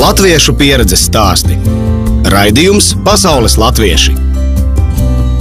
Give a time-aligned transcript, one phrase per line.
[0.00, 1.58] Latviešu pieredzes stāsti.
[2.32, 4.14] Raidījums Pasaules latvieši.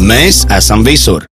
[0.04, 1.29] Mēs esam visur!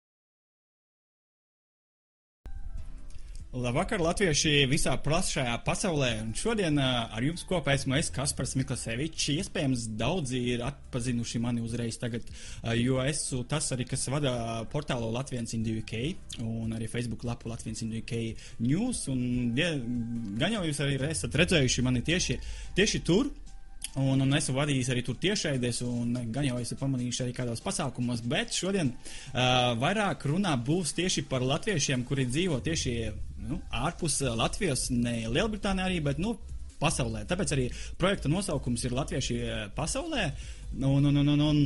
[3.63, 6.09] Labvakar, latvieši visā plašajā pasaulē.
[6.25, 9.29] Un šodien uh, ar jums kopā esmu es, Kaspars Miklasevičs.
[9.37, 14.33] Iespējams, daudzi ir atpazinuši mani uzreiz tagad, uh, jo esmu tas arī, kas vada
[14.73, 19.05] portālu Latvijas Indiju UK un arī Facebook lapu Latvijas Indiju UK News.
[19.13, 19.23] Un,
[19.55, 19.71] ja,
[20.43, 22.41] gan jau jūs arī esat redzējuši mani tieši,
[22.75, 23.31] tieši tur.
[23.93, 28.23] Un, un esmu vadījis arī tur tiešraides, un gan jau esmu pamanījis arī kādos pasākumos,
[28.27, 32.97] bet šodien uh, vairāk runā būs tieši par latviešiem, kuri dzīvo tieši
[33.49, 36.37] nu, ārpus Latvijas, ne Lielbritānijā arī, bet nu,
[36.83, 37.25] pasaulē.
[37.31, 37.71] Tāpēc arī
[38.01, 39.41] projekta nosaukums ir Latvieši
[39.77, 40.29] pasaulē.
[40.81, 41.65] Un, un, un, un, un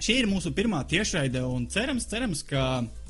[0.00, 2.64] šī ir mūsu pirmā tiešraide, un cerams, cerams, ka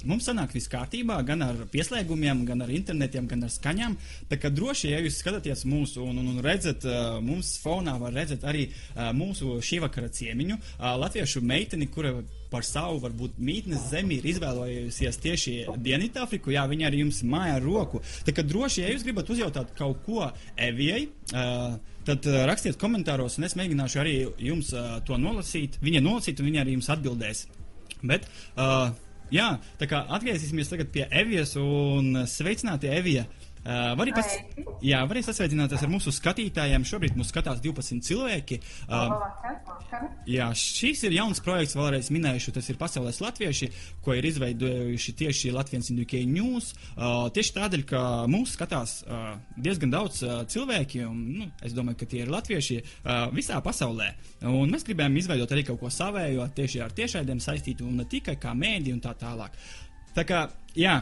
[0.08, 3.96] mums sanāk viss kārtībā, gan ar pieslēgumiem, gan ar internetiem, gan ar skaņām.
[4.30, 6.86] Tā kā droši, ja jūs skatāties mūsu un, un, un redzat,
[7.24, 8.68] mums fonā var redzēt arī
[9.16, 10.60] mūsu šī vakara ciemiņu,
[11.04, 12.18] latviešu meiteni, kura
[12.50, 16.52] par savu varbūt mītnes zemi ir izvēlējusies tieši Dienvidāfriku.
[16.54, 18.02] Jā, viņa arī jums māja ar roku.
[18.26, 20.26] Tā kā droši, ja jūs gribat uzjautāt kaut ko
[20.60, 21.76] Evijai, uh,
[22.08, 24.16] tad uh, rakstiet komentāros, un es mēģināšu arī
[24.50, 25.78] jums uh, to nolasīt.
[25.84, 27.44] Viņa nolasīt, un viņa arī jums atbildēs.
[28.00, 28.90] Bet, uh,
[29.34, 33.26] jā, tā kā atgriezīsimies tagad pie Evijas un sveicināti Evija.
[33.60, 34.28] Uh, var arī, pas,
[35.04, 36.84] arī sasveicināties ar mūsu skatītājiem.
[36.88, 38.56] Šobrīd mūs skatās 12 cilvēki.
[38.88, 39.12] Uh,
[40.30, 43.68] jā, šis ir jauns projekts, vēlreiz minējuši, tas ir Pasaules latvieši,
[44.00, 46.70] ko ir izveidojuši tieši Latvijas Indukē News.
[46.94, 48.00] Uh, tieši tādēļ, ka
[48.32, 52.80] mūs skatās uh, diezgan daudz uh, cilvēki, un nu, es domāju, ka tie ir latvieši
[52.80, 54.08] uh, visā pasaulē.
[54.48, 58.38] Un mēs gribējām izveidot arī kaut ko savējo tieši ar tiešraidēm saistītu, un ne tikai
[58.40, 59.60] kā mēdī un tā tālāk.
[60.16, 60.46] Tā kā,
[60.80, 60.96] jā.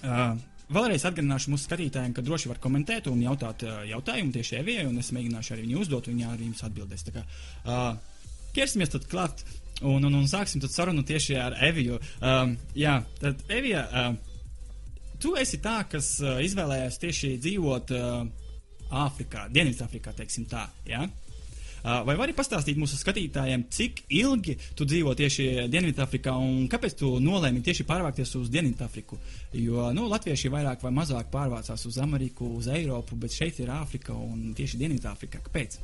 [0.00, 0.40] Uh,
[0.72, 4.96] Vēlreiz atgādināšu mūsu skatītājiem, ka droši var komentēt un jautāt uh, jautājumu tieši Evijai, un
[5.02, 7.04] es mēģināšu arī viņu uzdot, viņa arī jums atbildēs.
[7.04, 8.22] Tā kā uh,
[8.56, 9.44] ķersimies tad klāt
[9.82, 11.98] un, un, un sāksim sarunu tieši ar Eviju.
[12.20, 14.40] Um, jā, tad Evija, uh,
[15.20, 18.24] tu esi tā, kas uh, izvēlējās tieši dzīvot uh,
[19.04, 20.64] Āfrikā, Dienvidāfrikā, teiksim tā?
[20.88, 21.04] Ja?
[21.84, 27.60] Vai vari pastāstīt mūsu skatītājiem, cik ilgi tu dzīvo tieši Dienvidāfrikā un kāpēc tu nolēmi
[27.66, 29.18] tieši pārvākties uz Dienvidāfriku?
[29.60, 34.16] Jo nu, latvieši vairāk vai mazāk pārvācās uz Ameriku, uz Eiropu, bet šeit ir Āfrika
[34.16, 35.42] un tieši Dienvidāfrika.
[35.44, 35.76] Kāpēc?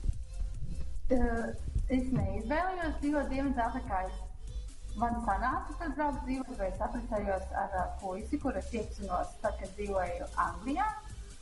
[1.11, 4.03] Es neizvēlējos dzīvot Dienvidāfrikā.
[4.99, 9.77] Man sanāca, ka braucu dzīvot, vai es apprecējos ar puisi, kur es iepazinos tad, kad
[9.77, 10.89] dzīvoju Anglijā.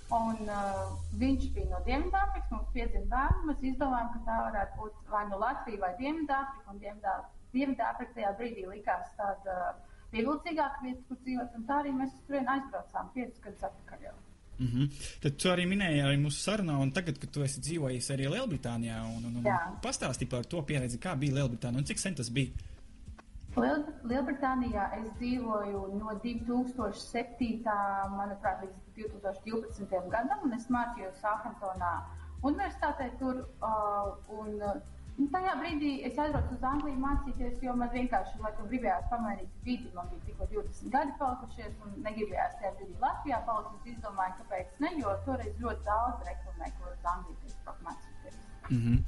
[0.09, 3.49] Un, uh, viņš bija no Dienvidāfrikas, mums piedzima bērni.
[3.51, 7.17] Mēs izdomājām, ka tā varētu būt vai nu Latvijas vai Dienvidāfrika.
[7.53, 11.61] Dienvidāfrika tajā brīdī likās tāda uh, pievilcīgāka vieta, kur dzīvot.
[11.69, 14.09] Tā arī mēs turien aizbraucām piecus gadus atpakaļ.
[14.09, 14.17] Jau.
[14.59, 15.05] Mm -hmm.
[15.23, 19.03] Tad tu arī minēji arī mūsu sarunā, un tagad, kad tu esi dzīvojis arī Lielbritānijā,
[19.17, 22.51] un, un, un pastāstīji par to pieredzi, kā bija Lielbritānija un cik sen tas bija.
[23.63, 27.49] Liel, Lielbritānijā es dzīvoju no 2007.
[28.15, 30.05] manuprāt, līdz 2012.
[30.13, 31.97] gadam, un es mācījos Sāfentonā
[32.47, 33.43] universitātē tur.
[33.59, 34.63] Uh, un,
[35.19, 39.89] Nu, tajā brīdī es aizbraucu uz Angliju mācīties, jo man vienkārši laikam, gribējās pamainīt vidi.
[39.97, 43.73] Man bija tikko 20 gadi palikušies, un negribējās tajā brīdī Latvijā palikt.
[43.81, 48.08] Es izdomāju, kāpēc ne, jo toreiz ļoti daudz reklamē, ko uz Angliju mācīties.
[48.69, 48.99] Mm -hmm.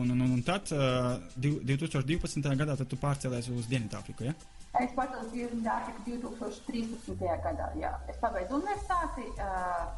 [0.00, 2.56] un, un, un tad, uh, 2012.
[2.56, 4.24] gadā, tad tu pārcēlies uz Dienvidāfriku.
[4.24, 4.34] Ja?
[4.80, 7.16] Es pārcēlos Dienvidāfriku 2013.
[7.46, 7.72] gadā.
[7.80, 7.92] Jā.
[8.08, 9.88] Es pabeidzu universitāti, uh,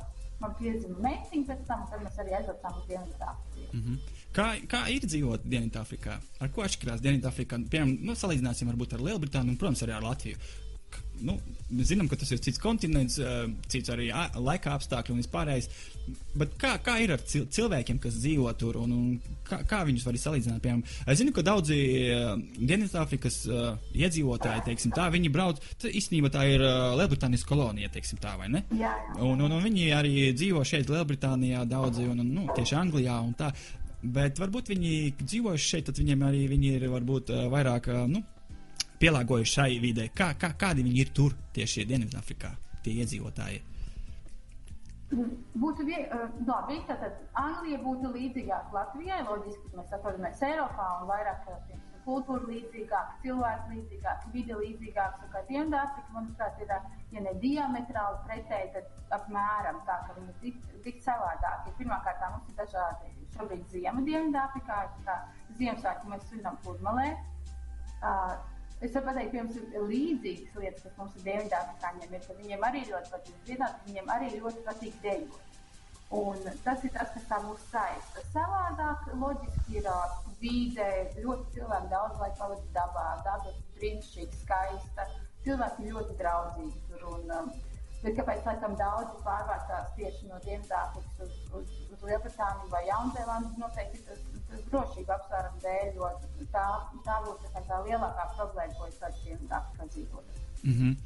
[0.40, 3.76] man piedzima meitiņa pēc tam, mēs arī aizbraucām uz Dienvidāfriku.
[3.76, 3.98] Mm -hmm.
[4.32, 6.14] Kā, kā ir dzīvot Dienvidāfrikā?
[6.40, 7.56] Ar ko atšķirās Dienvidāfrikā?
[7.70, 10.36] Piemēram, nu, salīdzināsim varbūt ar Lielbritāniju un, protams, arī ar Latviju
[11.24, 11.36] nu,
[11.70, 13.18] mēs zinām, ka tas ir cits kontinents,
[13.70, 14.08] cits arī
[14.40, 15.68] laika apstākļi un vispārējais.
[16.40, 20.18] Bet kā, kā ir ar cilvēkiem, kas dzīvo tur, un, un kā, kā viņus var
[20.18, 20.62] salīdzināt?
[20.64, 21.78] Piemēram, es zinu, ka daudzi
[22.14, 26.64] uh, Dienvidāfrikas uh, iedzīvotāji, teiksim, tā, viņi brauc, tā, īstenībā tā ir
[26.98, 28.64] Lielbritānijas kolonija, teiksim, tā, vai ne?
[28.80, 28.94] Jā.
[29.18, 33.36] Un, un, un viņi arī dzīvo šeit, Lielbritānijā, daudzi, un, un nu, tieši Anglijā un
[33.38, 33.52] tā.
[34.00, 38.24] Bet varbūt viņi dzīvojuši šeit, tad viņiem arī viņi ir varbūt vairāk, nu,
[39.00, 40.08] pielāgojuši šai vidē?
[40.16, 42.54] Kā, kā, kādi viņi ir tur tieši Dienvidāfrikā,
[42.84, 43.60] tie iedzīvotāji?
[45.10, 49.24] Būtu vie, uh, labi, tātad Anglija būtu līdzīgāka Latvijai.
[49.26, 55.24] Loģiski, mēs atrodamies Eiropā un vairāk piemēram, kultūra līdzīgāka, cilvēks līdzīgāks, vide līdzīgāks.
[55.32, 56.70] Kā Dienvidāfrika, manuprāt, ir,
[57.14, 61.74] ja ne diametrāli pretēji, tad apmēram tā, ka viņi ir tik, tik savādāki.
[61.80, 65.18] Pirmkārt, mums ir dažādi šobrīd ziema Dienvidāfrikā, kā
[65.58, 67.10] Ziemassvētku mēs svinam pludmalē.
[68.00, 68.38] Uh,
[68.80, 72.66] Es varu pateikt, ka jums ir līdzīgas lietas, kas mums ir Dienvidāfrikāņiem, ir, ka viņiem
[72.68, 75.58] arī ļoti patīk dziedāt, viņiem arī ļoti patīk dejot.
[76.10, 78.22] Un tas ir tas, kas tā mūs saista.
[78.32, 79.90] Savādāk, loģiski ir
[80.40, 80.88] vide,
[81.20, 85.06] ļoti cilvēki daudz laika pavadīja dabā, daba ir brīnišķīga, skaista.
[85.44, 87.04] Cilvēki ļoti draudzīgi tur.
[87.12, 87.52] Un, um,
[88.02, 93.56] bet kāpēc laikam daudzi pārvācās tieši no Dienvidāfrikas uz, uz, uz Lielbritāniju vai Jaunzēlandi?
[93.60, 96.12] Noteikti tas, tas drošība apsvērumu dēļ, jo
[96.54, 96.68] tā,
[97.08, 100.38] tā būs tā, tā lielākā problēma, ko es redzu Dienvidāfrikā dzīvot.
[100.62, 100.96] Mm -hmm.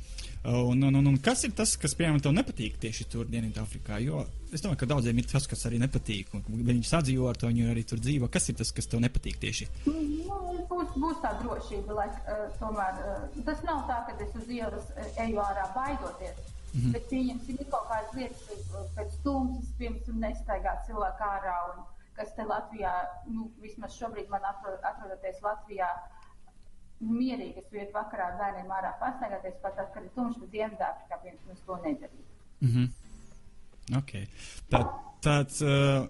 [0.45, 3.99] un, un, un, un kas ir tas, kas, piemēram, tev nepatīk tieši tur, Dienvidāfrikā?
[4.03, 6.31] Jo es domāju, ka daudziem ir tas, kas arī nepatīk.
[6.49, 8.29] Viņi sadzīvo ar to, viņi arī tur dzīvo.
[8.29, 9.69] Kas ir tas, kas tev nepatīk tieši?
[9.87, 14.49] Nu, būs, būs tā drošība, lai uh, tomēr uh, tas nav tā, ka es uz
[14.49, 16.54] ielas uh, eju ārā baidoties.
[16.75, 16.93] Mm -hmm.
[16.93, 18.41] Bet pieņemsim, ir kaut kādas lietas,
[18.97, 21.57] pēc stundas, piemēram, nestaigā cilvēku ārā.
[21.71, 21.85] Un,
[22.17, 22.93] kas te Latvijā,
[23.27, 25.89] nu, vismaz šobrīd man atrod, atrodoties Latvijā,
[27.01, 31.19] mierīgi es vietu vakarā ar bērniem ārā pastaigāties, pat tad, kad ir tumšs, bet Dienvidāfrikā
[31.23, 32.29] piemēram to nedarīt.
[32.61, 32.89] Mm -hmm.
[33.99, 34.29] Okay.
[34.71, 34.81] Tā,
[35.21, 36.09] tāds, uh,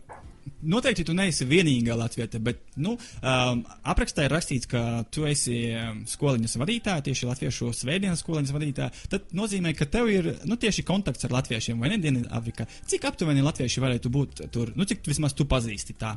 [0.62, 3.62] noteikti tu neesi vienīgā latvieta, bet nu, um,
[3.93, 8.91] aprakstā ir rakstīts, ka tu esi um, skoliņas vadītāja, tieši latviešu svētdienas skoliņas vadītāja.
[9.12, 12.69] Tad nozīmē, ka tev ir nu, tieši kontakts ar latviešiem, vai ne Dienvidāfrikā.
[12.91, 14.75] Cik aptuveni latvieši varētu būt tur?
[14.79, 16.17] Nu, cik vismaz tu pazīsti tā?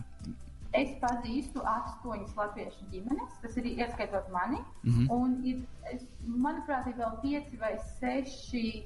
[0.78, 4.60] Es pazīstu astoņas latviešu ģimenes, tas ir ieskaitot mani.
[4.84, 5.08] Mm -hmm.
[5.16, 5.62] Un ir,
[5.94, 8.84] es, manuprāt, ir vēl pieci vai seši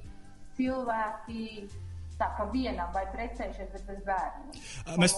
[0.56, 1.68] cilvēki,
[2.18, 4.60] tā kā vienam vai precējušies, bet bez bērniem.
[5.02, 5.14] Mēs,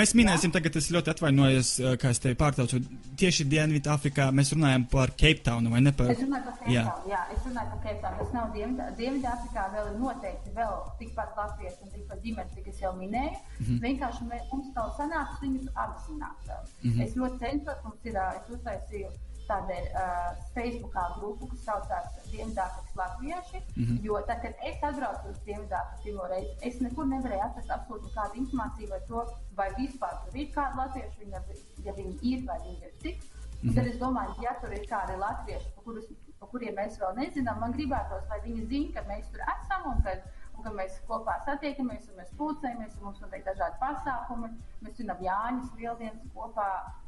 [0.00, 1.70] mēs minēsim, tagad es ļoti atvainojos,
[2.02, 2.80] kā es tevi pārtraucu.
[3.20, 5.94] Tieši Dienvidāfrikā mēs runājam par Cape Town, vai ne?
[5.96, 6.12] Par...
[6.12, 6.84] Es runāju par Cape jā.
[6.88, 8.20] Town, jā, es runāju par Cape Town.
[8.20, 8.54] Tas nav
[9.00, 13.34] Dienvidāfrikā, vēl ir noteikti vēl tikpat latvieši un tikpat ģimenes, cik es jau minēju.
[13.34, 13.82] Mm -hmm.
[13.88, 16.48] Vienkārši mē, mums nav sanācis viņus apzināt.
[16.48, 17.04] Mm -hmm.
[17.04, 19.12] Es ļoti cenšos, mums ir, es uztaisīju
[19.52, 23.60] tādēļ uh, Facebookā grupu, kas saucās Dienvidāfrikas Latvieši.
[23.76, 24.00] Mm -hmm.
[24.06, 28.40] Jo tad, kad es atbraucu uz Dienvidāfriku pirmo reizi, es nekur nevarēju atrast absolūti nekādu
[28.42, 29.20] informāciju par to,
[29.60, 31.40] vai vispār tur ir kādi latvieši, viņa,
[31.86, 33.18] ja viņi ir vai viņi ir cik.
[33.22, 33.74] Mm -hmm.
[33.74, 36.06] Tad es domāju, ja tur ir kādi latvieši, par, kurus,
[36.38, 40.02] par kuriem mēs vēl nezinām, man gribētos, lai viņi zinātu, ka mēs tur esam un
[40.02, 44.50] ka, un ka mēs kopā satiekamies un mēs pulcējamies, un mums notiek dažādi pasākumi.
[44.84, 46.66] Mēs svinam Jāņus, Lieldienas kopā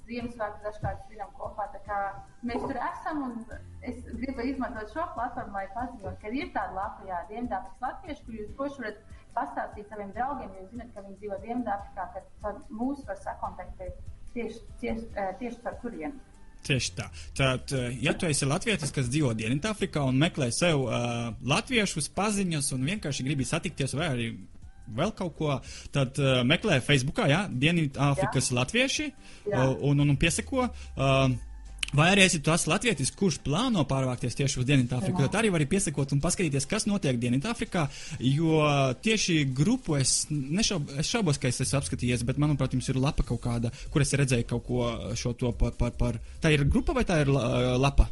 [0.09, 1.69] Ziemassvētku dažkārt svinam kopā.
[2.49, 3.37] Mēs tur esam un
[3.91, 8.51] es gribu izmantot šo platformu, lai paziņotu, ka ir tāda Latvijā, Dienvidāfrikas latvieši, kur jūs
[8.59, 9.01] droši varat
[9.39, 14.03] pastāstīt saviem draugiem, jo zinat, ka viņi dzīvo Dienvidāfrikā, ka mūs var sakontaktēt
[14.37, 16.21] tieši, tieši, eh, tieši par turieni.
[16.65, 17.11] Tieši tā.
[17.37, 22.73] Tad, eh, ja tu esi latvietis, kas dzīvo Dienvidāfrikā un meklē sev uh, latviešus, paziņas
[22.77, 24.29] un vienkārši gribi satikties, vai arī
[24.97, 25.59] vēl kaut ko,
[25.93, 29.67] tad uh, meklē Facebookā, jā, Dienvidāfrikas latvieši jā.
[29.77, 30.71] un, un, un piesako.
[30.97, 31.37] Uh,
[31.95, 36.15] Vai arī esi tas latvietis, kurš plāno pārvākties tieši uz Dienvidāfriku, tad arī vari piesakot
[36.17, 37.85] un paskatīties, kas notiek Dienvidāfrikā.
[38.27, 38.65] Jo
[39.05, 43.27] tieši grupu es, nešaub, es šaubos, ka es esmu apskatījies, bet manuprāt, jums ir lapa
[43.27, 45.79] kaut kāda, kur es redzēju kaut ko šo to par.
[45.79, 46.21] par, par.
[46.43, 48.11] Tā ir grupa vai tā ir lapa?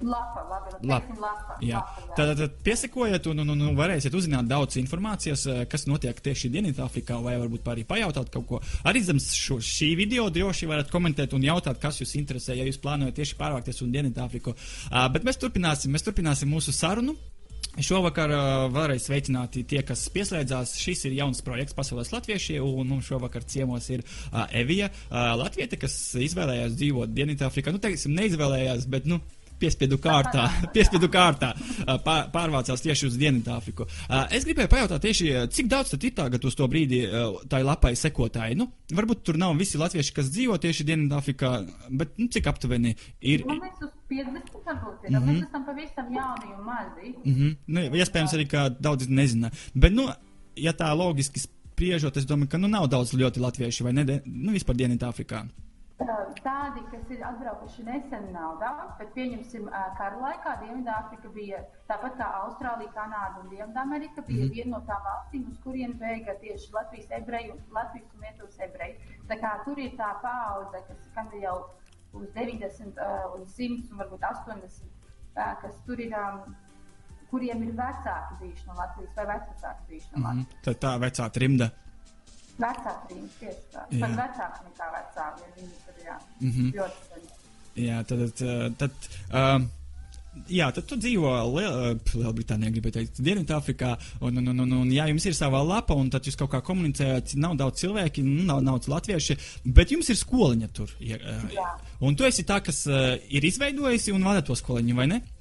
[0.00, 1.14] Lapa, labi, nu, lapa.
[1.20, 1.80] Lapa, jā.
[1.80, 2.14] Lapa.
[2.16, 7.18] Tad, tad piesakojiet un, un, un, varēsiet uzzināt daudz informācijas, eh, kas notiek tieši Dienvidāfrikā,
[7.20, 8.60] vai varbūt arī pajautāt kaut ko.
[8.88, 12.80] Arī zem šo, šī video droši varat komentēt un jautāt, kas jūs interesē, ja jūs
[12.80, 14.54] plānojat tieši pārvākties uz Dienvidāfriku.
[14.54, 17.16] Uh, bet mēs turpināsim, mēs turpināsim mūsu sarunu.
[17.78, 20.72] Šovakar uh, vēlreiz sveicināti tie, kas pieslēdzās.
[20.80, 25.78] Šis ir jauns projekts Pasaules Latvieši, un mums šovakar ciemos ir uh, Evija, uh, Latvieta,
[25.80, 27.76] kas izvēlējās dzīvot Dienvidāfrikā.
[27.76, 29.20] Nu, teiksim, neizvēlējās, bet, nu,
[29.60, 31.52] piespiedu kārtā, piespiedu kārtā
[32.32, 33.86] pārvācās tieši uz Dienvidāfriku.
[34.34, 37.02] Es gribēju pajautāt tieši, cik daudz tad ir tagad uz to brīdi
[37.50, 38.58] tai lapai sekotāji?
[38.58, 41.52] Nu, varbūt tur nav visi latvieši, kas dzīvo tieši Dienvidāfrikā,
[42.02, 43.46] bet nu, cik aptuveni ir?
[43.48, 45.10] Man liekas, uz 50 varbūt ir.
[45.10, 45.30] Mm -hmm.
[45.30, 47.14] Mēs esam pavisam jauni un mazi.
[47.24, 47.56] Mm -hmm.
[47.66, 49.50] nu, iespējams arī, ka daudz nezina.
[49.74, 50.08] Bet, nu,
[50.56, 54.52] ja tā logiski spriežot, es domāju, ka nu nav daudz ļoti latviešu vai ne, nu,
[54.52, 55.44] vispār Dienvidāfrikā.
[56.00, 59.66] Tādi, kas ir atbraukuši nesen, nav daudz, bet pieņemsim,
[59.98, 64.54] kara laikā Dienvidāfrika bija tāpat kā Austrālija, Kanāda un Dienvidamerika bija mm.
[64.54, 69.18] viena no tām valstīm, uz kurien bēga tieši Latvijas ebreju, Latvijas un Lietuvas ebreji.
[69.28, 71.58] Tā kā tur ir tā paudze, kas kam ir jau
[72.16, 73.04] uz 90,
[73.36, 76.16] uz 100 un varbūt 80, kas tur ir.
[77.30, 80.24] Kuriem ir vecāki bijuši no Latvijas vai vecāki bijuši no mhm.
[80.24, 80.48] Latvijas?
[80.48, 80.64] Mm -hmm.
[80.64, 81.70] Tad tā vecā trimda.
[82.60, 83.84] Vecāki viņi tieši tā.
[83.90, 86.72] Pat vecāki nekā vecāki, ja viņi tur jā, mm -hmm.
[86.78, 87.28] ļoti sen.
[87.80, 88.90] Jā, tad, tad, tad
[89.32, 89.68] um,
[90.50, 93.90] Jā, tad tu dzīvo Liel, Lielbritānijā, gribētu teikt, Dienvidāfrikā.
[94.22, 96.60] Un, un, un, un, un, jā, jums ir sava lapa, un tad jūs kaut kā
[96.66, 97.34] komunicējat.
[97.42, 99.36] Nav daudz cilvēki, nu, nav daudz latvieši,
[99.66, 100.94] bet jums ir skoliņa tur.
[101.02, 101.18] Ja,
[101.50, 101.66] jā.
[102.06, 105.20] Un tu esi tā, kas uh, ir izveidojusi un vada to skoliņu, vai ne?
[105.20, 105.39] Jā,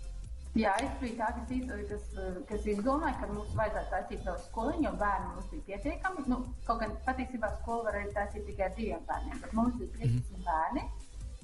[0.81, 2.05] es biju tā, kas, iz, kas,
[2.49, 6.23] kas izdomāja, ka mums vajadzētu taisīt savu skoliņu, jo bērni mums bija pietiekami.
[6.31, 10.49] Nu, kaut gan patiesībā skolu varēja taisīt tikai diviem bērniem, bet mums bija 15 mm
[10.49, 10.87] bērni.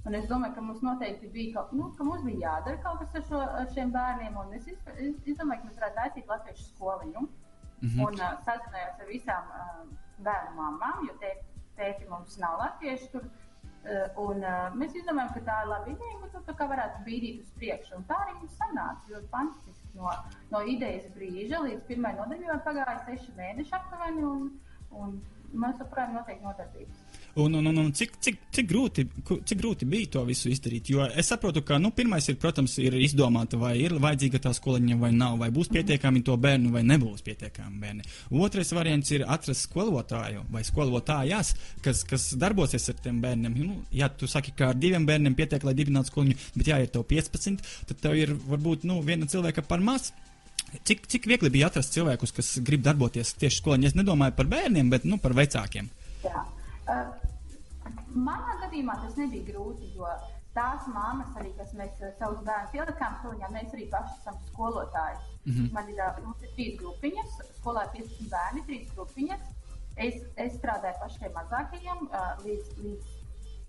[0.06, 3.16] Un es domāju, ka mums noteikti bija kaut, nu, ka mums bija jādara kaut kas
[3.20, 4.42] ar, šo, ar šiem bērniem.
[4.42, 7.26] Un es, iz, es izdomāju, ka mēs varētu taisīt latviešu skoliņu.
[7.26, 8.04] Mm -hmm.
[8.08, 9.88] Un uh, sazinājos ar visām uh,
[10.26, 11.18] bērnu mamām, jo
[11.78, 13.12] tēti mums nav latvieši.
[13.14, 13.45] Tur, Uh,
[14.22, 17.52] un, uh, mēs izdomājām, ka tā ir laba ideja, ka tā kā varētu bīdīt uz
[17.60, 18.00] priekšu.
[18.00, 19.92] Un tā arī mums sanāca ļoti fantastiski.
[19.96, 20.12] No,
[20.52, 24.50] no idejas brīža līdz pirmajai nodaļai pagāja seši mēneši aptuveni, un,
[24.92, 25.14] un
[25.54, 27.04] mēs joprojām notiek nodarbības.
[27.36, 30.88] Un, un, un, un cik, cik, cik, grūti, cik grūti bija to visu izdarīt?
[30.88, 34.96] Jo es saprotu, ka nu, pirmais ir, protams, ir izdomāt, vai ir vajadzīga tā skoliņa
[35.02, 38.08] vai nav, vai būs pietiekami to bērnu vai nebūs pietiekami bērni.
[38.40, 41.52] Otrais variants ir atrast skolotāju vai skolotājās,
[41.84, 43.60] kas, kas darbosies ar tiem bērniem.
[43.60, 46.94] Nu, ja tu saki, ka ar diviem bērniem pietiek, lai dibinātu skoliņu, bet jā, ir
[46.96, 50.14] tev 15, tad tev ir varbūt nu, viena cilvēka par maz.
[50.84, 53.80] Cik, cik viegli bija atrast cilvēkus, kas grib darboties tieši skolā?
[53.88, 55.90] Es nedomāju par bērniem, bet nu, par vecākiem.
[56.24, 56.44] Jā.
[56.86, 57.12] Uh,
[58.14, 60.10] manā gadījumā tas nebija grūti, jo
[60.56, 65.20] tās māmas, arī, kas mēs savus bērnus ielikām skolā, mēs arī paši esam skolotāji.
[65.46, 65.74] Mm -hmm.
[65.74, 69.52] Man ir, mums ir trīs grupiņas, skolā 15 bērni, trīs grupiņas.
[69.96, 72.08] Es, es strādāju pašiem mazākajiem
[72.46, 73.12] līdz, līdz,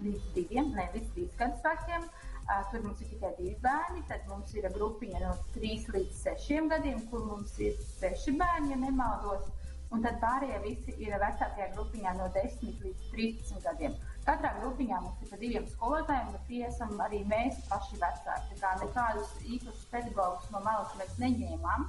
[0.06, 2.02] līdz diviem, ne līdz trīs gadus vekiem.
[2.02, 2.25] Uh,
[2.70, 7.00] tur mums ir tikai divi bērni, tad mums ir grupiņa no 3 līdz 6 gadiem,
[7.10, 9.48] kur mums ir 6 bērni, ja nemaldos.
[9.94, 13.98] Un tad pārējie visi ir vecākajā grupiņā no 10 līdz 13 gadiem.
[14.26, 18.56] Katrā grupiņā mums ir pa diviem skolotājiem, bet tie esam arī mēs paši vecāki.
[18.56, 21.86] Tā kā nekādus īpašus pedagogus no malas mēs neņēmām.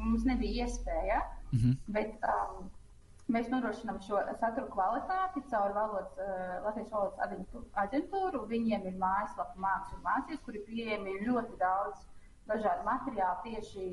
[0.00, 1.20] Mums nebija iespēja,
[1.52, 1.76] mm -hmm.
[1.96, 2.70] bet um,
[3.28, 8.44] mēs nodrošinām šo saturu kvalitāti caur valodas, uh, Latvijas valodas aģentūru.
[8.50, 12.04] Viņiem ir mājaslapa mākslas un mācības, kur ir pieejami ļoti daudz
[12.48, 13.86] dažādu materiālu tieši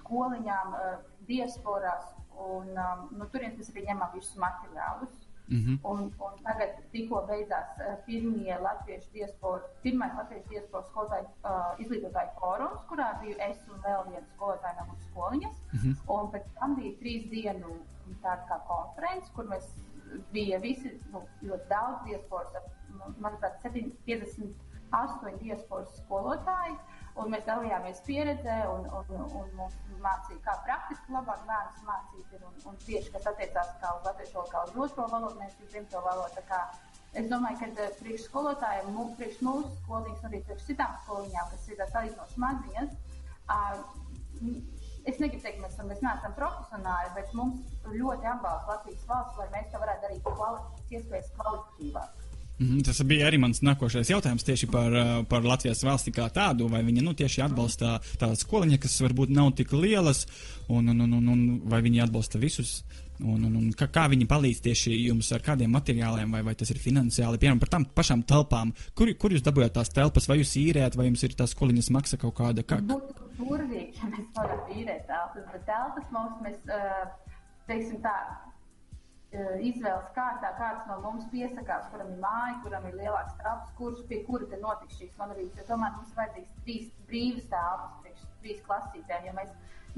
[0.00, 0.98] skoliņām, uh,
[1.28, 5.18] diasporās Un, um, no turienes mēs arī ņemam visus materiālus.
[5.50, 5.78] Mm -hmm.
[5.90, 12.30] un, un tagad tikko beidzās uh, pirmie latviešu diasporas, pirmais latviešu diasporas skolotāju uh, izglītotāju
[12.36, 15.56] fórums, kurā biju es un vēl viena skolotāja no mūsu skoliņas.
[15.72, 15.96] Mm -hmm.
[16.16, 17.74] Un pēc tam bija trīs dienu
[18.24, 19.70] tāda kā konferences, kur mēs
[20.34, 22.70] bija visi nu, ļoti daudz diasporas,
[23.22, 26.76] manuprāt, 58 diasporas skolotāji.
[27.20, 32.36] Un mēs dalījāmies pieredzē un, un, un mums mācīja, kā praktiski labāk bērnus mācīt.
[32.38, 36.02] Un, un tieši, kas attiecās kā uz latviešu valodu, kā uz otro valodu, mēs dzimto
[36.06, 36.46] valodu.
[37.10, 41.64] Es domāju, ka eh, priekš skolotājiem, mū, priekš mūsu skolīņas, arī priekš citām skoliņām, kas
[41.72, 42.92] ir salīdzinoši maziņas,
[45.08, 49.70] es negribu teikt, mēs, mēs neesam profesionāli, bet mums ļoti atbalsta Latvijas valsts, lai mēs
[49.72, 50.64] to varētu darīt kvali,
[50.96, 52.16] iespējas kvalitatīvāk.
[52.60, 56.68] Mhm, tas bija arī mans nākošais jautājums tieši par, eh, par Latvijas valsti kā tādu,
[56.68, 60.26] vai viņi nu, tieši atbalsta tādas skoliņas, kas varbūt nav tik lielas,
[60.68, 62.82] un, un, un, un, un vai viņi atbalsta visus,
[63.24, 66.68] un, un, un kā, kā viņi palīdz tieši jums ar kādiem materiāliem, vai, vai tas
[66.68, 68.74] ir finansiāli, piemēram, par tām pašām telpām.
[68.94, 72.20] Kur, kur jūs dabūjāt tās telpas, vai jūs īrējat, vai jums ir tās skoliņas maksa
[72.20, 72.64] kaut kāda?
[72.64, 72.82] Kā...
[73.40, 76.62] Burvīgi, ja mēs varētu īrēt telpas, bet telpas mums, mēs,
[77.68, 78.16] teiksim tā,
[79.30, 84.00] Eh, izvēles kārtā kāds no mums piesakās, kuram ir māja, kuram ir lielāks telpas, kurš
[84.08, 85.68] pie kura te notiks šīs monolītas.
[85.68, 89.52] Tomēr mums vajadzīgs trīs brīvas telpas priekš trīs klasītēm, jo mēs,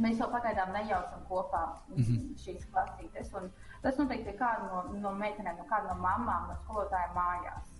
[0.04, 2.26] mēs jau pagaidām nejaucam kopā mm -hmm.
[2.44, 3.32] šīs klasītes.
[3.40, 3.48] Un
[3.86, 7.71] tas noteikti ir kāda no, no meitenēm, no kāda no mamām, no skolotājiem mājās.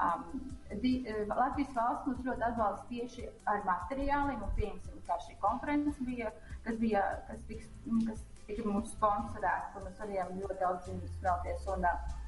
[0.00, 6.00] Um, di, uh, Latvijas valsts mums ļoti atbalsta tieši ar materiāliem, pieņemsim, kā šī konferences
[6.06, 6.32] bija,
[6.64, 7.68] kas bija, kas tiks,
[8.08, 11.68] kas tika mums sponsorēts, un mēs varējām ļoti daudz zīmes spēlēties.
[11.76, 12.18] Un, uh,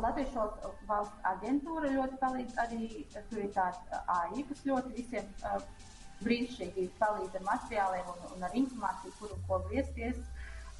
[0.00, 0.34] Latvijas
[0.88, 2.90] valsts aģentūra ļoti palīdz arī,
[3.28, 5.60] tur ir tāda AI, kas ļoti visiem uh,
[6.24, 10.20] brīnišķīgi palīdz ar materiāliem un, un ar informāciju, kuru ko griezties.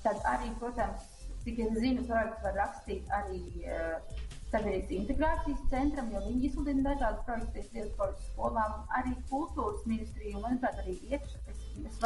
[0.01, 1.07] Tad arī, protams,
[1.45, 7.25] cik es zinu, projekts var rakstīt arī uh, sabiedrības integrācijas centram, jo viņi izsludina dažādas
[7.27, 11.39] projektus, diasporas skolām, arī kultūras ministriju, un, manuprāt, arī iekšā.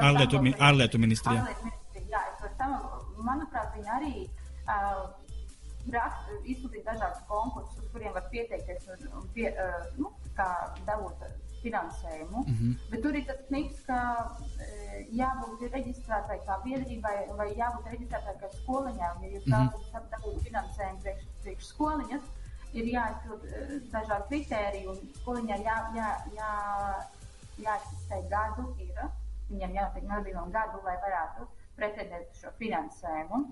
[0.05, 0.69] Ārlietu, ministrijā.
[0.69, 1.83] Ārlietu ministrijā
[2.15, 2.75] jā, es par tam,
[3.27, 5.07] manuprāt, viņi arī uh,
[5.95, 10.49] rast, izsūtīja dažādus konkursus, uz kuriem var pieteikties un, un pie, uh, nu, kā
[10.89, 11.27] dabūt
[11.65, 12.41] finansējumu.
[12.45, 12.73] Mm -hmm.
[12.91, 18.51] Bet tur ir tas knips, ka uh, jābūt reģistrētai kā biedrībai vai jābūt reģistrētai kā
[18.59, 19.23] skoliņām.
[19.25, 20.11] Ja jūs mm -hmm.
[20.17, 22.31] dabūt finansējumu priekš, priekš skoliņas,
[22.75, 26.09] ir jāizpild uh, dažādi kriteriji un skoliņā jā, jā,
[26.39, 26.55] jā,
[27.67, 29.05] jāizpildē gadu ir.
[29.51, 31.47] Viņam jātiek nodarbinām gadu, lai varētu
[31.77, 33.45] pretendēt šo finansējumu.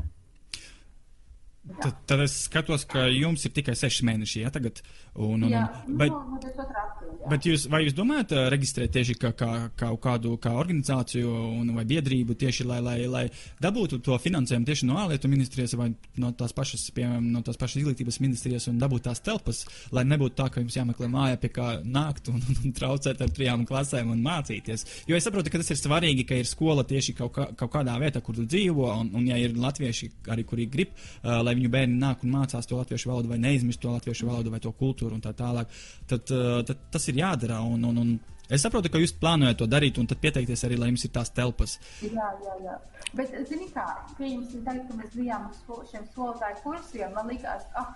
[1.79, 4.81] Tad, tad es skatos, ka jums ir tikai seši mēneši, ja tagad.
[5.13, 7.03] Un, un, jā, bet, nu, nu.
[7.29, 11.69] Bet jūs, vai jūs domājat uh, reģistrēt tieši kā, kā, kā kādu kā organizāciju un,
[11.77, 13.23] vai biedrību tieši, lai, lai, lai
[13.63, 17.83] dabūtu to finansējumu tieši no ārlietu ministrijas vai no tās pašas, piemēram, no tās pašas
[17.83, 19.61] izglītības ministrijas un dabūt tās telpas,
[19.93, 23.37] lai nebūtu tā, ka jums jāmeklē māja, pie kā nākt un, un, un traucēt ar
[23.37, 24.87] trijām klasēm un mācīties.
[25.13, 27.99] Jo es saprotu, ka tas ir svarīgi, ka ir skola tieši kaut, kā, kaut kādā
[28.03, 31.71] vietā, kur tu dzīvo, un, un ja ir latvieši arī, kuri grib, uh, lai viņu
[31.77, 35.02] bērni nāk un mācās to latviešu valodu vai neizmirst to latviešu valodu vai to kultūru
[35.11, 35.73] un tā tālāk,
[36.09, 37.59] tad, uh, tad tas ir jādara.
[37.67, 38.13] Un, un, un
[38.53, 41.33] es saprotu, ka jūs plānojat to darīt un tad pieteikties arī, lai jums ir tās
[41.35, 41.79] telpas.
[42.05, 42.79] Jā, jā, jā.
[43.19, 43.87] Bet, zini kā,
[44.19, 47.95] pieņemsim tagad, ka mēs bijām uz sko šiem skolotāju kursiem, man likās, ah,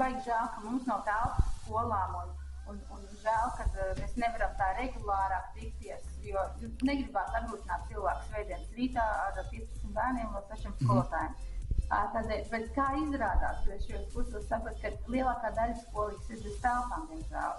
[0.00, 2.34] baigi žēl, ka mums nav telpas skolām un,
[2.72, 6.42] un, un žēl, ka uh, mēs nevaram tā regulārāk tikties, jo
[6.82, 11.32] negribētu atgūtināt cilvēku svētdienas rītā ar 15 bērniem vai 6 skolotājiem.
[11.32, 11.51] Mm.
[11.92, 17.04] Tādēļ, bet kā izrādās, jo šajos kursos sapratu, ka lielākā daļa skolīs ir bez telpām,
[17.10, 17.58] diemžēl.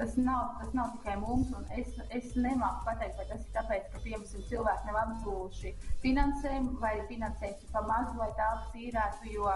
[0.00, 3.86] Tas nav, tas nav tikai mums, un es, es nemāku pateikt, vai tas ir tāpēc,
[3.92, 5.72] ka, piemēram, cilvēki nav apgūluši
[6.02, 9.52] finansējumu, vai finansējums ir pa maz, lai telpas īrētu, jo,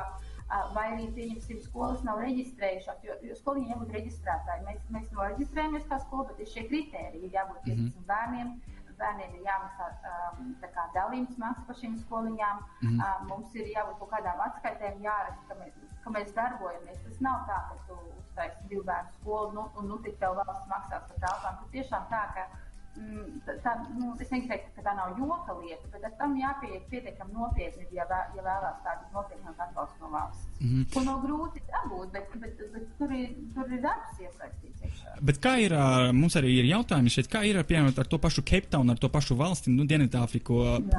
[0.76, 4.66] vai arī, pieņemsim, skolas nav reģistrējušās, jo, jo skolai jābūt reģistrētāji.
[4.68, 8.08] Mēs, mēs noreģistrējamies kā skola, bet ir šie kriteriji, jābūt 15 mm -hmm.
[8.12, 8.54] bērniem
[9.00, 10.52] bērniem ir jāmaksā um,
[10.94, 12.60] dalījums maksas par šīm skoliņām.
[12.82, 13.00] Mm -hmm.
[13.06, 17.02] uh, mums ir jābūt kaut kādām atskaitēm, jāraksta, ka mēs, ka mēs darbojamies.
[17.06, 20.70] Tas nav tā, ka tu uztaisīsi divu bērnu skolu nu, un nu tik tev valsts
[20.74, 21.58] maksās par telpām.
[21.60, 22.48] Tas tiešām tā, ka
[22.94, 28.06] tā, nu, es negribu ka tā nav joka lieta, bet tam jāpieiet pietiekami nopietni, ja,
[28.10, 30.46] vē, ja vēlās tādu nopietnu atbalstu no valsts.
[30.60, 30.84] Mm -hmm.
[30.94, 35.02] Ko nav grūti dabūt, bet, bet, bet tur, ir, tur ir darbs iesaistīts.
[35.20, 35.72] Bet kā ir,
[36.12, 39.08] mums arī ir jautājumi šeit, kā ir piemēram ar to pašu Cape Town, ar to
[39.08, 40.54] pašu valsti, nu, Dienvidāfriku,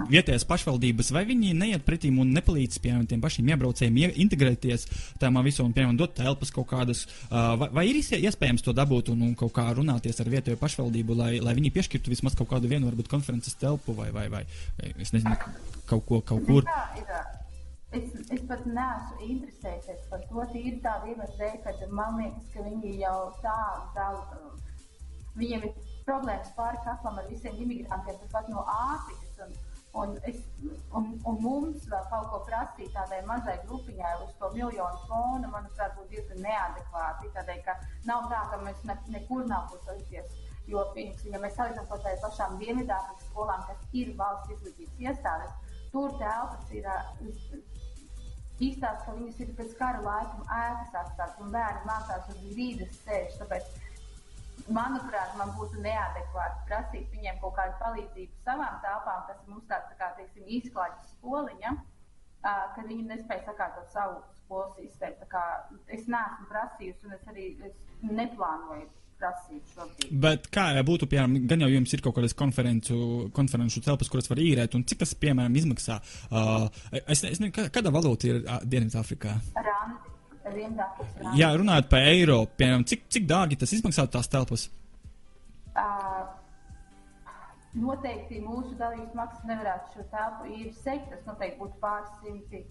[0.09, 4.87] vietējās pašvaldības, vai viņi neiet pretīm un nepalīdz, piemēram, tiem pašiem iebraucējiem integrēties
[5.19, 9.21] tajā visā un, piemēram, dot telpas kaut kādas, vai, vai ir iespējams to dabūt un,
[9.21, 12.69] un kaut kā runāties ar vietējo pašvaldību, lai, lai viņi piešķirtu piešķirtu vismaz kaut kādu
[12.71, 14.43] vienu, varbūt konferences telpu vai, vai, vai,
[14.97, 15.35] es nezinu,
[15.89, 16.65] kaut ko, kaut kur.
[16.65, 17.11] Tā ir.
[17.95, 22.65] Es, es pat neesmu interesējies par to tīri tādu iemeslu dēļ, ka man liekas, ka
[22.65, 24.49] viņi jau tādu, tādu,
[25.37, 29.37] viņiem ir problēmas pāri kaklam ar visiem imigrantiem, pat no Āfrikas.
[29.45, 29.55] Un,
[30.01, 30.41] un, es,
[30.97, 35.95] un, un mums vēl kaut ko prasīt tādai mazai grupiņai uz to miljonu fona, manuprāt,
[35.95, 37.31] būtu diezgan neadekvāti.
[37.37, 37.77] Tādēļ, ka
[38.09, 42.21] nav tā, ka mēs ne, nekur nav pusēties Jo, piemēram, ja mēs salīdzinām ar tādām
[42.23, 46.87] pašām Dienvidāfrikas skolām, kas ir valsts izglītības iestādes, tur telpas ir
[48.65, 53.37] īstās, ka viņas ir pēc kara laikam ēkas atstātas un bērni mācās uz vīdes sēž.
[53.43, 53.69] Tāpēc,
[54.73, 59.99] manuprāt, man būtu neadekvāti prasīt viņiem kaut kādu palīdzību savām telpām, kas mums tāds tā
[60.01, 61.77] kā, teiksim, izklājas skoliņa,
[62.45, 65.29] ka viņi nespēja sakārtot savu skolu sistēmu.
[65.87, 70.13] Es neesmu prasījusi un es arī es neplānoju prasīt šobrīd.
[70.25, 72.97] Bet kā būtu, piemēram, gan jau jums ir kaut kādas konferenču,
[73.35, 75.99] konferenču telpas, kuras var īrēt, un cik tas, piemēram, izmaksā?
[76.31, 76.67] Uh,
[77.03, 79.35] es nezinu, kāda valūta ir uh, Dienvidāfrikā?
[81.39, 84.67] Jā, runājot par eiro, piemēram, cik, cik dārgi tas izmaksā tās telpas?
[85.75, 86.25] Uh,
[87.75, 92.61] noteikti mūsu dalības maksas nevarētu šo telpu īri sekt, tas noteikti būtu pāris simti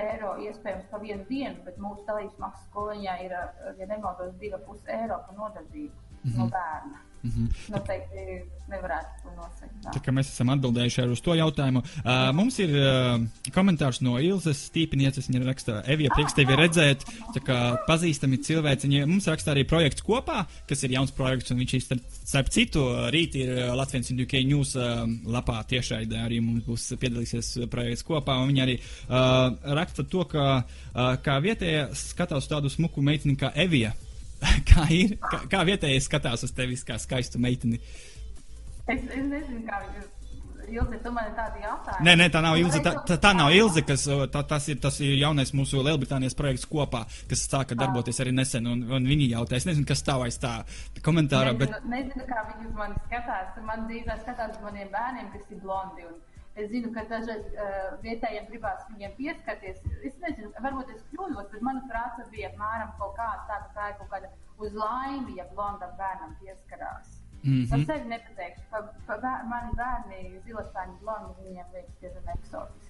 [0.00, 3.36] eiro iespējams pa vienu dienu, bet mūsu dalības maksas skoliņā ir,
[3.80, 6.38] ja nemaldos, 2,5 eiro par nodarbību mm -hmm.
[6.38, 6.98] no bērna.
[7.24, 7.72] Mm -hmm.
[7.72, 9.72] Noteikti nevarētu to nosakt.
[9.84, 10.00] Tā.
[10.04, 11.82] kā mēs esam atbildējuši arī uz to jautājumu.
[12.00, 13.16] Uh, mums ir uh,
[13.54, 15.28] komentārs no Ilzas Stīpinieces.
[15.30, 17.04] Viņa raksta, Evija, prieks tevi redzēt.
[17.36, 17.58] Tā kā
[17.88, 18.88] pazīstami cilvēci.
[18.88, 22.86] Viņa mums raksta arī projekts kopā, kas ir jauns projekts, un viņš ir starp citu
[23.14, 25.04] rīt ir Latvijas UK News uh,
[25.36, 30.46] lapā tiešraidē arī mums būs piedalīsies projekts kopā, un viņa arī uh, raksta to, ka
[30.62, 33.92] uh, kā vietējā skatās tādu smuku meiteni kā Evija.
[34.70, 35.16] kā ir?
[35.22, 37.80] Kā, kā vietējais skatās uz tevi kā skaistu meiteni?
[38.84, 40.10] Es, es nezinu, kā viņa.
[40.64, 42.04] Ilze, tu man tādi jautājumi.
[42.06, 42.80] Nē, nē, tā nav Ilze.
[42.84, 46.68] Tā, tā, tā nav Ilze, kas tā, tas, ir, tas ir jaunais mūsu Lielbritānijas projekts
[46.70, 48.68] kopā, kas sāka darboties arī nesen.
[48.70, 50.54] Un, un viņi jautā, es nezinu, kas stāv aiz tā
[51.04, 51.52] komentāra.
[51.52, 51.90] Nezinu, bet...
[51.92, 53.58] nezinu kā viņi uz mani skatās.
[53.68, 56.08] Man dzīvē skatās uz maniem bērniem, kas ir blondi.
[56.08, 56.22] Un...
[56.54, 59.80] Es zinu, ka dažreiz uh, vietējiem gribās viņiem pieskarties.
[60.06, 63.88] Es nezinu, varbūt es kļūdos, bet manuprāt, tas bija apmēram kaut kāda tā, ka tā
[63.90, 64.30] ir kaut kāda
[64.62, 67.20] uz laimi, ja blondam bērnam pieskarās.
[67.42, 67.70] Mm -hmm.
[67.70, 68.64] Par sevi nepateikšu,
[69.06, 72.83] ka mani bērni zilastaini blondi viņiem liekas diezgan eksotiski.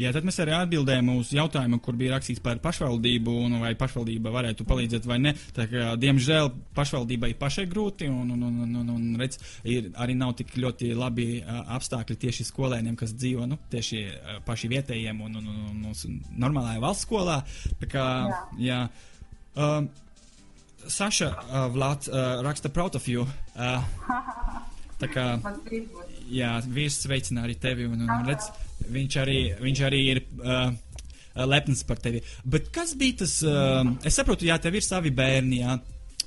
[0.00, 4.32] Jā, tad mēs arī atbildējām uz jautājumu, kur bija rakstīts par pašvaldību, un vai pašvaldība
[4.32, 5.18] varētu palīdzēt vai
[5.56, 10.54] kā, diemžēl, pašvaldībai pašai grūti, un, un, un, un, un redz, ir, arī nav tik
[10.56, 15.50] ļoti labi uh, apstākļi tieši skolēniem, kas dzīvo nu, tieši uh, paši vietējiem un, un,
[15.70, 17.40] un, un normālajā valsts skolā.
[17.82, 18.06] Tā kā,
[18.58, 18.70] jā.
[18.70, 18.84] jā
[19.60, 19.82] uh,
[20.88, 23.26] Saša uh, Vlads uh, raksta proud of you.
[23.54, 23.84] Uh,
[25.00, 25.26] tā kā,
[26.32, 28.48] jā, vīrs sveicina arī tevi, un, un redz,
[28.94, 30.72] viņš arī, viņš arī ir uh,
[31.46, 32.22] lepns par tevi.
[32.44, 35.78] Bet kas bija tas, uh, es saprotu, jā, tev ir savi bērni, jā,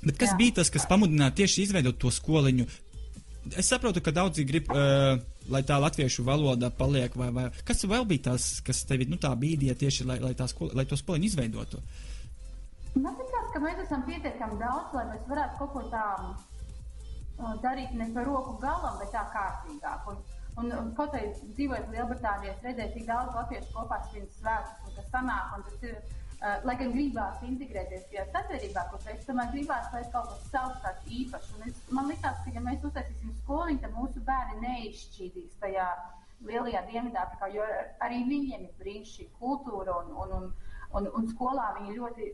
[0.04, 0.40] bet kas Jā.
[0.40, 2.68] bija tas, kas pamudināja tieši izveidot to skoliņu?
[3.60, 5.20] Es saprotu, ka daudzi grib, uh,
[5.52, 9.34] lai tā latviešu valoda paliek, vai, vai kas vēl bija tas, kas tevi, nu, tā
[9.36, 11.82] bīdīja tieši, lai, lai, tā skol, lai to skoliņu izveidotu?
[12.94, 17.92] Man liekas, ka mēs esam pietiekami daudz, lai mēs varētu kaut ko tādu uh, darīt
[17.98, 20.08] ne par roku galam, bet tā kārtīgāk.
[20.14, 20.22] Un,
[20.62, 24.98] un, un kaut arī dzīvojot Lielbritānijā, es redzēju, cik daudz latviešu kopā svin svētkus, un
[24.98, 29.54] tas sanāk, un tas ir, uh, lai gan gribās integrēties tajā sabiedrībā, ko es tomēr
[29.54, 31.54] gribās, lai kaut kas savs tāds īpašs.
[31.58, 35.88] Un es, man liekas, ka ja mēs uztaisīsim skoliņu, tad mūsu bērni neizšķīdīs tajā
[36.44, 37.66] lielajā Dienvidāfrikā, jo
[38.04, 40.50] arī viņiem ir brīnišķīga kultūra un, un, un,
[41.00, 42.32] un, un skolā viņi ļoti.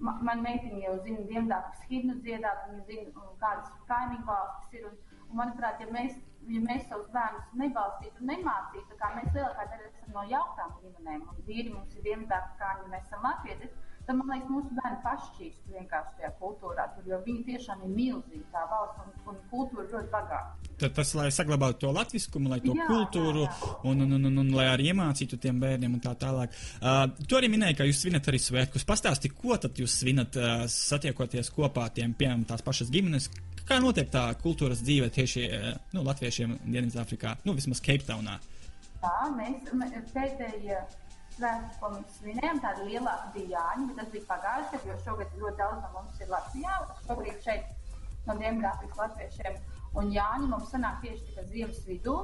[0.00, 4.86] Ma- Man meitiņa jau zina Dienvidāfrikas himnu dziedāt, viņa zina, kādas kaimiņu valstis ir.
[4.90, 4.98] Un
[5.36, 6.16] manuprāt, ja mēs,
[6.50, 11.22] ja mēs savus bērnus nebalstītu un nemācītu, kā mēs lielākā daļa esam no jauktām ģimenēm,
[11.30, 13.70] un vīri mums ir Dienvidāfrikāņi, un mēs esam latvieši,
[14.06, 18.42] tad man liekas, mūsu bērni pašķīst vienkārši tajā kultūrā, tur, jo viņi tiešām ir milzīgi
[18.54, 20.72] tā valsts un, un kultūra ļoti bagāta.
[20.80, 23.74] Tad tas, lai saglabātu to latviskumu, lai to Jā, kultūru, jā, jā.
[23.90, 26.56] Un, un, un, un, un lai arī iemācītu tiem bērniem un tā tālāk.
[26.80, 28.86] Uh, tu arī minēji, ka jūs svinat arī svētkus.
[28.88, 33.28] Pastāsti, ko tad jūs svinat, uh, satiekoties kopā tiem, piemēram, tās pašas ģimenes.
[33.70, 38.32] Kā notiek tā kultūras dzīve tieši uh, nu, latviešiem Dienvidāfrikā, nu vismaz Cape Townā?
[38.98, 40.78] Tā, mēs m- pēdējie
[41.36, 45.36] svētki, ko mēs svinējām, tādi lielāki bija Jāņi, bet tas bija pagājuši gadu, jo šogad
[45.42, 47.70] ļoti daudz no mums ir Latvijā, šobrīd šeit
[48.26, 49.60] no Dienvidāfrikas latviešiem.
[50.02, 52.16] Un Jāņi mums sanāk tieši tikai ziemas vidū,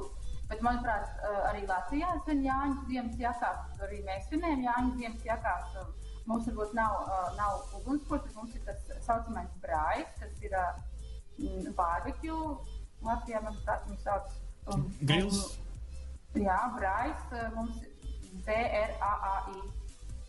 [0.51, 5.25] bet, manuprāt, eh, arī Latvijā svin Jāņus ziemas jakās, tur arī mēs svinējam Jāņu ziemas
[5.31, 5.79] jakās.
[5.85, 5.95] Un
[6.27, 10.51] Mums varbūt nav, eh, nav ugunskurs, bet mums ir tas saucamais brājs, kas ir
[11.39, 12.57] uh, barbecue.
[13.05, 14.35] Latvijā, manuprāt, viņu sauc.
[14.73, 15.41] Un, Grils.
[16.33, 17.83] Un, jā, brājs eh, mums
[18.47, 19.59] B-R-A-A-I.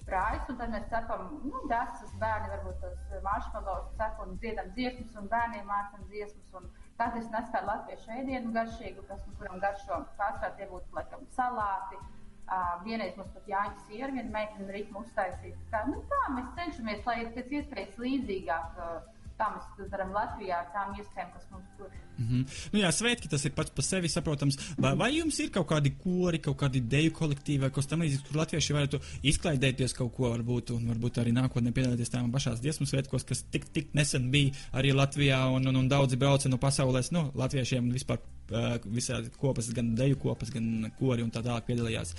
[0.08, 5.16] Brājs, un tad mēs cepam, nu, desas bērni, varbūt tos maršmalos cep un dziedam dziesmas,
[5.20, 6.46] un bērniem mācam dziesmas.
[6.60, 11.26] Un katrs nes kādu latviešu ēdienu garšīgu, kas, nu, kuram garšo pārsvarā tie būtu, laikam,
[11.36, 12.00] salāti.
[12.48, 15.56] Uh, vienreiz mums pat jāņem sieru, viena meitene ritmu uztaisīt.
[15.68, 18.78] Tā, nu, tā mēs cenšamies, lai pēc iespējas līdzīgāk.
[18.80, 22.04] Uh, tā mēs to darām Latvijā ar tām iespējām, kas mums tur ir.
[22.18, 22.54] Mm -hmm.
[22.72, 24.58] nu, jā, svētki tas ir pats par sevi saprotams.
[24.78, 28.24] Vai, vai jums ir kaut kādi kori, kaut kādi deju kolektīvi vai kas tam līdzīgs,
[28.28, 32.86] kur latvieši varētu izklaidēties kaut ko varbūt, un varbūt arī nākotnē piedalīties tām pašās dziesmu
[32.86, 37.10] svētkos, kas tik, tik nesen bija arī Latvijā, un, un, un daudzi brauca no pasaules,
[37.10, 42.14] nu, latviešiem vispār uh, visādi kopas, gan deju kopas, gan kori un tā tālāk piedalījās.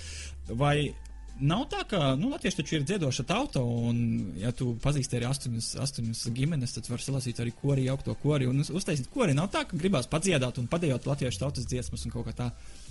[0.48, 0.94] Vai
[1.40, 3.96] Nav tā, ka nu, Latvieši taču ir dziedoša tauta, un,
[4.36, 8.60] ja tu pazīsti arī astoņas, astoņas ģimenes, tad var salasīt arī kori, jaukto kori un
[8.60, 9.32] uz- uztaisīt kori.
[9.38, 12.50] Nav tā, ka gribās padziedāt un padējot latviešu tautas dziesmas un kaut kā tā.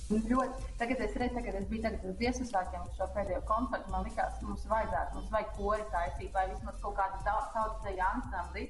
[0.09, 3.91] Ļoti, tagad es redzu, tagad es biju tagad uz dziesmu svētkiem uz šo pēdējo koncertu.
[3.93, 8.01] Man liekas, mums vajadzētu, mums vajag kori taisīt, vai vismaz kaut kādu tau- tautas deju
[8.07, 8.65] ansambli.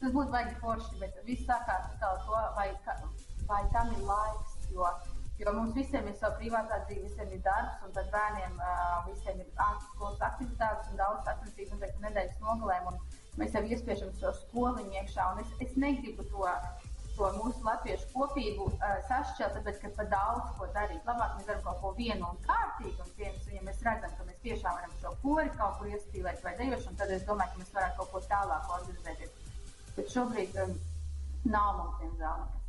[0.00, 2.98] Tas būtu vajag forši, bet viss sākās ar to, vai, ka-
[3.46, 4.58] vai tam ir laiks.
[4.74, 4.90] Jo,
[5.40, 9.40] jo mums visiem ir sava privātā dzīve, visiem ir darbs, un tad bērniem uh, visiem
[9.40, 11.32] ir ārskolas aktivitātes un daudz
[11.72, 12.92] un tagad nedēļas nogalēm.
[13.40, 16.46] Mēs jau iespiešam šo skoliņu iekšā, un es, es negribu to
[17.20, 21.02] to mūsu latviešu kopību uh, sašķelt, tāpēc, ka par daudz ko darīt.
[21.08, 24.38] Labāk mēs darām kaut ko vienu un kārtīgu, un pirms ja mēs redzam, ka mēs
[24.46, 28.00] tiešām varam šo kori kaut kur iestīlēt vai dejošanu, tad es domāju, ka mēs varētu
[28.00, 29.36] kaut ko tālāk organizēties.
[29.98, 30.74] Bet šobrīd um,
[31.50, 32.59] nav mums, diemžēl, nekas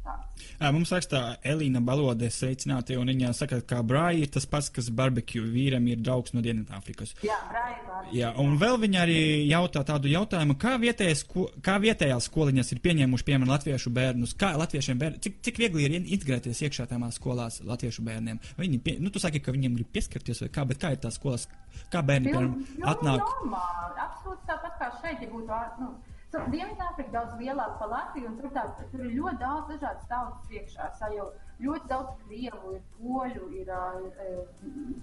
[0.62, 5.42] Mums rakstā Elīna Balodē sveicināti, un viņa saka, ka brāļi ir tas pats, kas barbecue
[5.42, 7.16] vīram ir draugs no Dienvidāfrikas.
[7.26, 8.14] Jā, brāļi.
[8.18, 9.18] Jā, un vēl viņa arī
[9.50, 14.52] jautā tādu jautājumu, kā, vietējais, ko- kā vietējās skoliņas ir pieņēmuši, piemēram, latviešu bērnus, kā
[14.58, 18.40] latviešiem bērniem, cik, cik viegli ir in- integrēties iekšā tajās skolās latviešu bērniem.
[18.58, 21.16] Viņi, pie, nu, tu saki, ka viņiem grib pieskarties, vai kā, bet kā ir tās
[21.22, 21.48] skolas,
[21.94, 23.22] kā bērni, piemēram, atnāk?
[23.22, 25.62] Normāli, absolūti tāpat kā šeit, ja būtu.
[25.80, 25.94] Nu,
[26.32, 30.86] Dienvidāfrika daudz lielāka par Latviju, un tur, tā, tur ir ļoti daudz dažādas tautas iekšā.
[31.00, 31.26] Sā Jau
[31.60, 33.72] ļoti daudz krievu, ir poļu, ir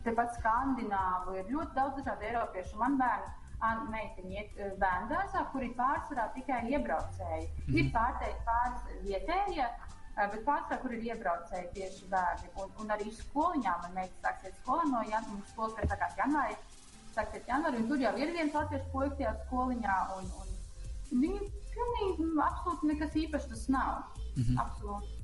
[0.07, 2.81] tepat skandināvu, ir ļoti daudz dažādu eiropiešu.
[2.81, 7.47] Man bērni meitiņa iet bērnu dārzā, kur ir pārsvarā tikai iebraucēji.
[7.67, 7.77] Mm.
[7.77, 9.69] Ir pārteikti pāris vietējie,
[10.17, 12.53] bet pārsvarā, kur ir iebraucēji tieši bērni.
[12.63, 16.61] Un, un arī skoliņā man meitas sāksies skolā no janvāra, skolas, kas sākās janvārī,
[17.19, 20.48] sāksies janvārī, un tur jau ir viens latviešu puisis tajā skoliņā, un, un
[21.13, 21.39] viņi
[21.75, 24.03] pilnīgi, mm, absolūti nekas īpašs tas nav.
[24.37, 24.61] Mm -hmm.
[24.65, 25.18] Absolūti.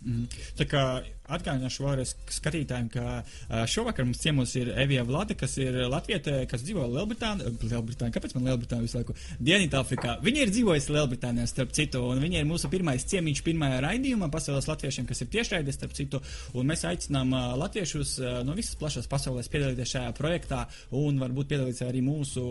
[0.00, 0.28] Mm.
[0.56, 0.82] Tā kā
[1.30, 6.86] atgādināšu vēlreiz skatītājiem, ka šovakar mums ciemos ir Evija Vlade, kas ir Latvietē, kas dzīvo
[6.90, 7.52] Lielbritānijā.
[7.60, 9.16] Lielbritānija, kāpēc man Lielbritānija visu laiku?
[9.38, 10.16] Dienvidāfrikā.
[10.24, 14.68] Viņa ir dzīvojusi Lielbritānijā, starp citu, un viņa ir mūsu pirmais ciemiņš pirmajā raidījumā pasaules
[14.70, 16.22] latviešiem, kas ir tiešraidē, starp citu,
[16.56, 18.16] un mēs aicinām latviešus
[18.48, 20.64] no visas plašās pasaules piedalīties šajā projektā
[20.96, 22.42] un varbūt piedalīties arī mūsu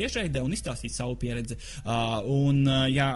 [0.00, 1.60] tiešraidē un izstāstīt savu pieredzi.
[1.86, 3.12] Un, jā,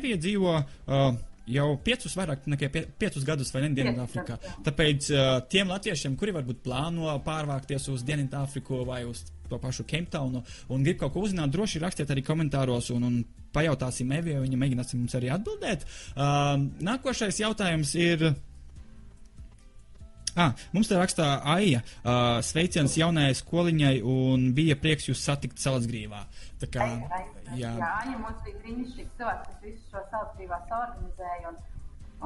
[0.00, 0.60] Evija dzīvo.
[0.90, 4.38] Uh, jau piecus, vairāk nekā pie, piecus gadus vai ne Dienvidāfrikā.
[4.66, 10.44] Tāpēc uh, tiem latviešiem, kuri varbūt plāno pārvākties uz Dienvidāfriku vai uz to pašu Kemptaunu
[10.70, 13.16] un grib kaut ko uzzināt, droši rakstiet arī komentāros un, un
[13.54, 15.88] pajautāsim Evijai, viņa mēģināsim mums arī atbildēt.
[16.14, 16.54] Uh,
[16.86, 18.30] nākošais jautājums ir.
[20.38, 21.80] Ah, mums te rakstā Aija.
[22.04, 26.20] Uh, sveiciens jaunajai skoliņai un bija prieks jūs satikt Salasgrīvā.
[26.60, 26.86] Tā kā,
[27.58, 31.50] jā, jā Aija mums bija brīnišķīgs cilvēks, kas visu šo Salasgrīvās organizēja.
[31.50, 31.58] Un,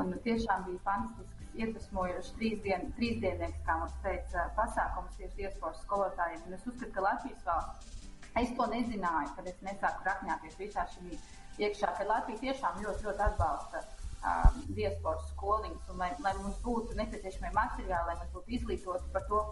[0.02, 6.44] un tiešām bija fantastisks, iedvesmojošs trīsdien, trīsdiennieks, kā mums teica, pasākums tieši diasporas skolotājiem.
[6.48, 8.00] Un es uzskatu, ka Latvijas valsts,
[8.42, 11.18] es to nezināju, kad es nesāku rakņāties visā šī
[11.62, 13.84] iekšā, ka Latvija tiešām ļoti, ļoti atbalsta
[14.30, 19.26] um, diasporas skoliņas, un lai, lai mums būtu nepieciešamie materiāli, lai mēs būtu izglītoti par
[19.30, 19.42] to,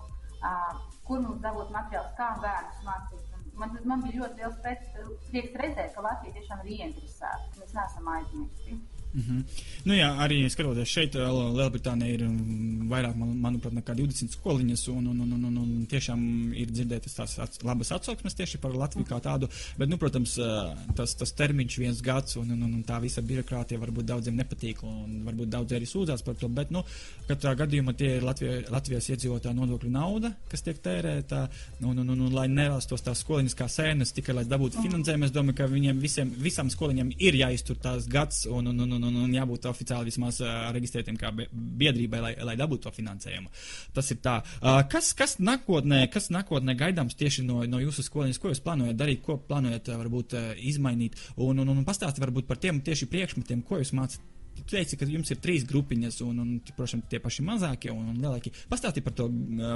[0.40, 0.72] uh,
[1.08, 3.28] kur mums dabūt materiālus, kā bērnus mācīt.
[3.52, 4.58] Un man, man bija ļoti liels
[5.28, 7.52] prieks redzēt, ka Latvija tiešām ir ieinteresēta.
[7.60, 8.78] Mēs neesam aizmirsti.
[9.14, 9.42] Mm -hmm.
[9.84, 12.22] nu, jā, arī skatoties šeit, Lielbritānija ir
[12.88, 17.38] vairāk, man, manuprāt, nekā 20 skoliņas, un, un, un, un, un tiešām ir dzirdētas tās
[17.38, 19.48] ats, labas atsauksmes tieši par Latviju kā tādu,
[19.78, 20.38] bet, nu, protams,
[20.96, 24.82] tas, tas termiņš viens gads, un, un, un, un tā visa birokrātija varbūt daudziem nepatīk,
[24.82, 26.84] un varbūt daudz arī sūdzās par to, bet, nu,
[27.28, 31.48] katrā gadījumā tie ir Latvija, Latvijas iedzīvotāja nodokļu nauda, kas tiek tērēta,
[31.82, 35.34] un, un, un, un lai nerastos tās skoliņas kā sēnes, tikai lai dabūtu finansējumu, es
[35.34, 39.18] domāju, ka viņiem visiem, visam skoliņam ir jāiztur tās gads, un, un, un, un, un,
[39.24, 43.52] un jābūt oficiāli vismaz uh, reģistrētiem kā biedrībai, lai, lai dabūtu to finansējumu.
[43.96, 44.38] Tas ir tā.
[44.60, 48.98] Uh, kas, kas, nākotnē, kas nākotnē gaidāms tieši no, no jūsu skoliņas, ko jūs plānojat
[48.98, 53.66] darīt, ko plānojat varbūt uh, izmainīt, un, un, un pastāstīt varbūt par tiem tieši priekšmetiem,
[53.66, 54.22] ko jūs mācāt.
[54.52, 58.18] Tu teici, ka jums ir trīs grupiņas, un, un protams, tie paši mazākie un, un
[58.20, 58.52] lielākie.
[58.68, 59.30] Pastāstiet par to,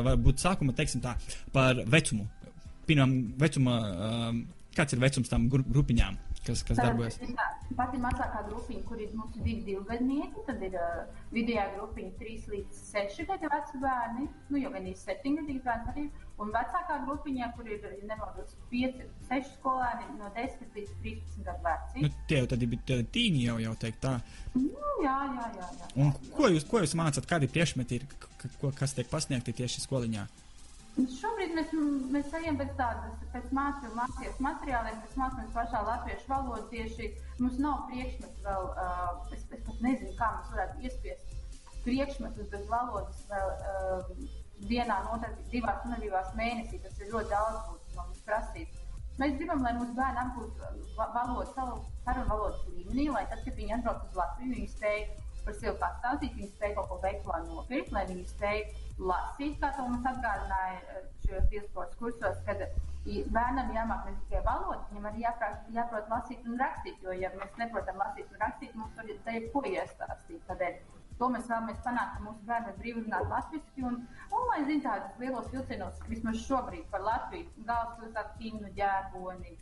[0.05, 1.15] varbūt sākuma, teiksim tā,
[1.55, 2.27] par vecumu.
[2.87, 3.79] Pirmām vecuma,
[4.77, 6.21] kāds ir vecums tam grupiņām?
[6.47, 7.17] kas, kas darbojas?
[7.21, 7.47] Tā
[7.79, 12.83] pati mazākā grupiņa, kur ir mums divi divgadnieki, tad ir uh, vidējā grupiņa 3 līdz
[12.93, 16.07] 6 gadu veci bērni, nu jau gan ir 7 gadīgi bērni arī,
[16.43, 22.07] un vecākā grupiņā, kur ir, nemaldos, 5, 6 skolēni no 10 līdz 13 gadu veci.
[22.07, 24.17] Nu, tie jau tad ir tīņi jau, jau teikt tā.
[24.55, 24.67] Nu,
[25.05, 25.71] jā, jā, jā.
[25.83, 25.93] jā.
[26.01, 28.11] Un ko jūs, ko jūs mācat, kādi priekšmeti ir,
[28.79, 30.27] kas tiek pasniegti tieši skoliņā?
[30.97, 31.73] Šobrīd mēs,
[32.09, 36.63] mēs ejam pēc tādas pēc mācību mācības materiāliem, kas mācāmies pašā latviešu valodā.
[36.71, 37.09] Tieši
[37.43, 41.35] mums nav priekšmetu vēl, uh, es, es pat nezinu, kā mēs varētu iespiest
[41.85, 44.09] priekšmetus bez valodas vēl uh,
[44.71, 46.81] dienā, noteikti divās un divās mēnesī.
[46.87, 48.83] Tas ir ļoti daudz būtu no mums prasīts.
[49.21, 53.79] Mēs gribam, lai mūsu bērni apgūtu valodu, savu sarunu valodas līmenī, lai tad, kad viņi
[53.79, 54.99] atbrauc uz Latviju, viņi spēj
[55.45, 58.61] par sevi pastāstīt, viņi spēj kaut ko veikt, lai nopirkt, lai viņi spēj
[58.99, 62.63] lasīt, kā to mums atgādināja eh, šajos diasporas kursos, kad
[63.07, 67.53] bērnam jāmāk ne tikai valoda, viņam arī jāprāt, jāprot lasīt un rakstīt, jo, ja mēs
[67.61, 70.41] neprotam lasīt un rakstīt, mums var te ko iestāstīt.
[70.49, 70.81] Tādēļ
[71.21, 74.01] to mēs vēlamies panākt, ka mūsu bērni var brīvi runāt latviski un,
[74.33, 79.55] un lai zin tādus lielos vilcienos, vismaz šobrīd par Latviju, galvaspilsētu, Kinu, ģērboni,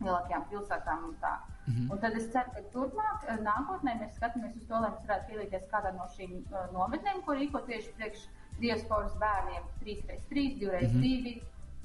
[0.00, 1.36] lielākajām pilsētām un tā.
[1.66, 1.92] Mm -hmm.
[1.92, 5.30] Un tad es ceru, ka turpmāk, eh, nākotnē mēs skatāmies uz to, lai mēs varētu
[5.30, 8.28] pielīties kādā no šīm uh, nometnēm, ko rīko tieši priekš
[8.60, 10.94] diasporas bērniem 3x3, 2x2.
[10.94, 11.42] Mm -hmm.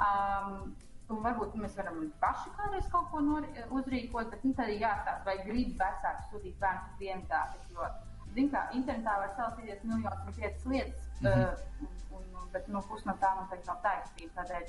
[0.08, 0.74] um,
[1.12, 3.46] Un varbūt mēs varam paši kādreiz kaut ko nor,
[3.78, 7.42] uzrīkot, bet nu, tad ir jāstāsta, vai grib vecāki sūtīt bērnu uz dienvidā.
[7.76, 7.90] Jo,
[8.38, 11.44] zin, kā internetā var salasīties miljonus un piecas lietas, mm -hmm.
[11.84, 14.34] uh, un, un, bet nu, pus no tā noteikti nav taisnība.
[14.40, 14.64] Tādēļ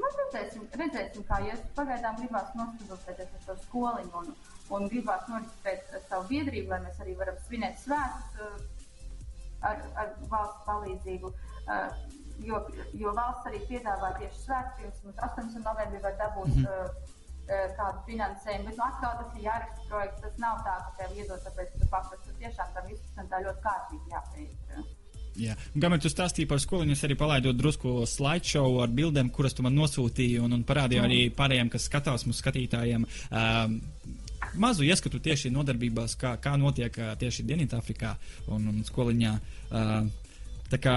[0.00, 1.60] nu, redzēsim, redzēsim, kā ies.
[1.76, 4.34] Pagaidām gribās nostudēties ar šo skoliņu un,
[4.70, 8.40] un gribās norisināt savu biedrību, lai mēs arī varam svinēt svētus.
[8.40, 8.73] Uh,
[9.70, 11.32] ar, ar valsts palīdzību.
[11.64, 12.60] Uh, jo,
[13.00, 15.52] jo valsts arī piedāvā tieši svētkus, pirms 8.
[15.66, 16.88] novembrī var dabūt mm -hmm.
[16.88, 18.66] uh, kādu finansējumu.
[18.68, 20.20] Bet nu, atkal tas ir jāraksta projekts.
[20.26, 24.14] Tas nav tā, ka tev iedod, tāpēc, tu paprasti tiešām tam visam tā ļoti kārtīgi
[24.16, 24.92] jāpēc.
[25.34, 25.56] Jā.
[25.74, 29.74] Kamēr tu stāstīji par skoliņu, es arī palaidu drusku slideshow ar bildēm, kuras tu man
[29.74, 31.08] nosūtīji, un, un parādīju mm.
[31.08, 33.06] arī pārējiem, kas skatās mūsu skatītājiem.
[33.30, 33.80] Um,
[34.60, 38.14] mazu ieskatu tieši nodarbībās, kā, kā notiek tieši Dienvidāfrikā
[38.54, 39.34] un, un skoliņā.
[40.72, 40.96] Tā kā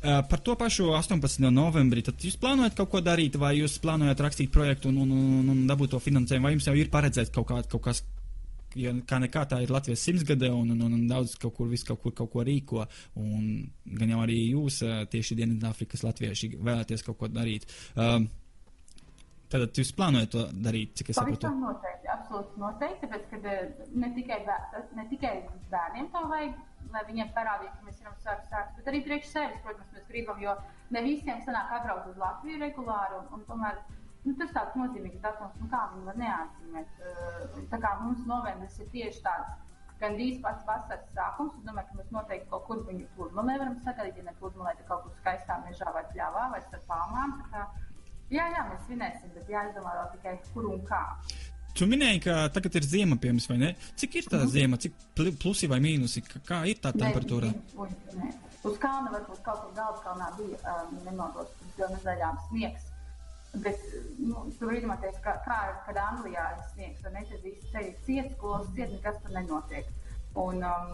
[0.00, 1.42] par to pašu 18.
[1.50, 5.50] novembrī, tad jūs plānojat kaut ko darīt, vai jūs plānojat rakstīt projektu un, un, un,
[5.54, 8.04] un dabūt to finansējumu, vai jums jau ir paredzēts kaut, kā, kaut kas
[8.78, 12.14] jo kā nekā tā ir Latvijas simtsgade, un, un, un, daudz kaut kur, kaut kur
[12.22, 12.84] kaut ko rīko,
[13.16, 17.66] gan jau arī jūs, tieši Dienvidāfrikas latvieši, vēlaties kaut ko darīt.
[17.96, 18.28] Um,
[19.48, 21.46] Tad jūs plānojat to darīt, cik es saprotu?
[21.46, 23.38] Pavisam noteikti, absolūti noteikti, tāpēc, ka
[24.02, 25.30] ne tikai, bēr, ne tikai
[25.72, 26.58] bērniem to vajag,
[26.92, 30.42] lai viņiem parādītu, ka mēs varam sākt sākt, bet arī priekš sevis, protams, mēs gribam,
[30.44, 30.52] jo
[30.96, 33.80] ne visiem sanāk atbraukt uz Latviju regulāri, un, un tomēr
[34.26, 37.02] nu, tas tāds nozīmīgs datums, nu, kā viņi var neatzīmēt.
[37.72, 39.56] Tā kā mums novembris ir tieši tāds.
[39.98, 43.80] Gan drīz pats vasaras sākums, es domāju, ka mēs noteikti kaut kur viņu pludmalē varam
[43.82, 47.32] sagaidīt, ja ne pludmalē, tad kaut kur skaistā mežā vai pļāvā vai starp palmām.
[47.50, 47.64] Kā,
[48.32, 51.04] jā, jā, mēs svinēsim, bet jāizdomā vēl tikai kur un kā.
[51.78, 53.70] Tu minēji, ka tagad ir ziema, piemēram, vai ne?
[54.00, 54.96] Cik ir tā mm ziema, cik
[55.38, 57.52] plusi vai mīnusi, kā ir tā temperatūra?
[57.54, 57.88] Ne,
[58.18, 58.30] ne.
[58.66, 60.96] Uz kalna varbūt kaut kur daudz kalnā bija, um,
[61.60, 62.88] pirms divām nedēļām sniegs.
[63.62, 63.78] Bet
[64.18, 64.42] nu,
[64.74, 68.68] ir jāatcerās, ka, kā kad Anglijā ir sniegs, tad ne tad viss ceļš ciets, skolas
[68.74, 69.94] ciet, nekas tur nenotiek.
[70.38, 70.90] Un, um,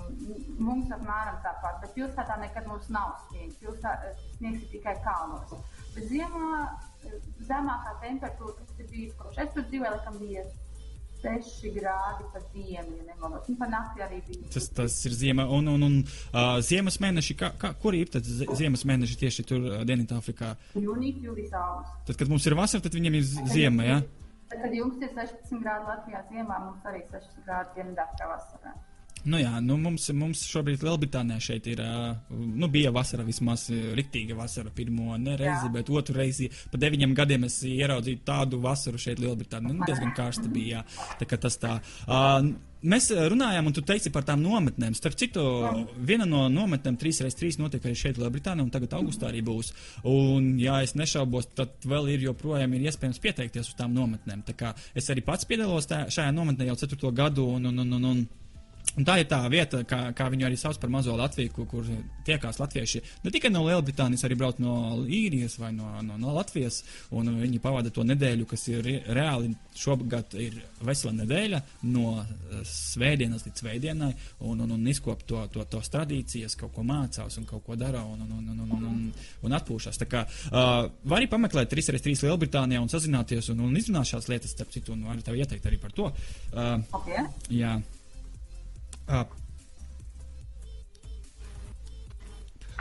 [0.63, 3.57] mums apmēram tāpat, bet pilsētā nekad mums nav sniegs.
[3.63, 5.57] Pilsētā sniegs ir tikai kalnos.
[5.97, 6.69] Bet ziemā
[7.49, 10.45] zemākā temperatūra, kas ir bijusi kopš es tur dzīvoju, laikam bija
[11.25, 13.47] 6 grādi pa dienu, ja nemaldos.
[13.49, 14.49] Un pa nakti arī bija.
[14.53, 15.47] Tas, tas ir ziema.
[15.57, 19.65] Un, un, un uh, ziemas mēneši, kā, kā, kur ir tad ziemas mēneši tieši tur
[19.71, 20.53] uh, Dienvidāfrikā?
[20.77, 22.03] Jūnijas, jūlijas, augusts.
[22.11, 24.01] Tad, kad mums ir vasara, tad viņiem ir ziema, jā?
[24.03, 24.33] Ja?
[24.53, 28.75] Tad, kad jums ir 16 grādi Latvijā ziemā, mums arī 16 grādi Dienvidāfrikā vasarā.
[29.25, 31.81] Nu jā, nu mums, mums šobrīd Lielbritānijā šeit ir,
[32.31, 35.73] nu bija vasara vismaz riktīga vasara pirmo ne reizi, jā.
[35.79, 39.73] bet otru reizi pa deviņiem gadiem es ieraudzīju tādu vasaru šeit Lielbritānijā.
[39.73, 41.11] Nu, diezgan karsta bija, jā.
[41.21, 41.79] Tā kā tas tā.
[42.05, 44.93] Uh, Mēs runājām, un tu teici par tām nometnēm.
[44.93, 45.41] Starp citu,
[46.05, 49.73] viena no nometnēm 3x3 notiek arī šeit, Lielbritānijā, un tagad augustā arī būs.
[50.11, 54.45] Un, ja es nešaubos, tad vēl ir joprojām ir iespējams pieteikties uz tām nometnēm.
[54.45, 57.97] Tā kā es arī pats piedalos tā, šajā nometnē jau ceturto gadu, un, un, un,
[57.97, 58.27] un, un
[58.95, 61.89] Un tā ir tā vieta, kā, kā viņu arī sauc par mazo Latviju, kur, kur
[62.27, 66.83] tiekās latvieši ne tikai no Lielbritānijas, arī brauc no īrijas vai no, no, no Latvijas.
[67.11, 73.65] Viņi pavada to nedēļu, kas ir reāli šogad ir vesela nedēļa no eh, svētdienas līdz
[73.65, 74.13] svētdienai,
[74.47, 78.05] un, un, un izkop to, to, tos tradīcijas, kaut ko mācās un kaut ko dara
[78.07, 79.03] un, un, un, un, un, un,
[79.49, 79.99] un atpūšas.
[80.05, 84.55] Tā kā uh, var arī pameklēt 3x3 Lielbritānijā un sazināties un, un izrunāt šās lietas,
[84.55, 86.11] starp citu, un var tev ieteikt arī par to.
[86.55, 87.27] Uh, okay.
[87.51, 87.77] Jā.
[89.09, 89.25] Uh,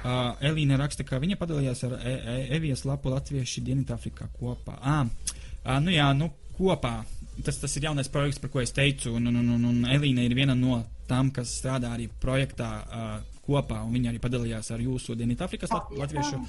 [0.03, 4.73] Uh, Elīna raksta, ka viņa padalījās ar e e Evijas lapu Latviešu Dienvidāfrikā kopā.
[4.83, 6.97] Ah, uh, nu jā, nu kopā.
[7.45, 10.36] Tas, tas ir jaunais projekts, par ko es teicu, un, un, un, un Elīna ir
[10.36, 13.15] viena no tām, kas strādā arī projektā uh,
[13.47, 16.41] kopā, un viņa arī padalījās ar jūsu Dienvidāfrikas lat latviešu.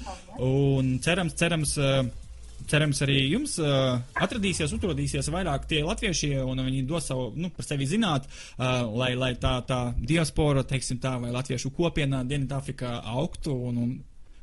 [0.43, 1.77] Un cerams, cerams.
[1.79, 2.24] Uh,
[2.69, 7.67] cerams, arī jums uh, atradīsies, utrodīsies vairāk tie latvieši, un viņi dos savu, nu, par
[7.67, 13.55] sevi zināt, uh, lai, lai tā, tā diaspora, teiksim tā, vai latviešu kopiena Dienvidāfrikā augtu
[13.69, 13.95] un, un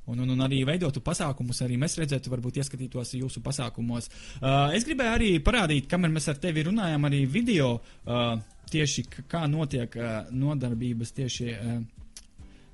[0.02, 4.08] Un, un, un arī veidotu pasākumus, arī mēs redzētu, varbūt ieskatītos jūsu pasākumos.
[4.40, 8.32] Uh, es gribēju arī parādīt, kamēr mēs ar tevi runājam, arī video uh,
[8.72, 11.46] tieši kā notiek uh, nodarbības tieši.
[11.54, 12.02] Uh,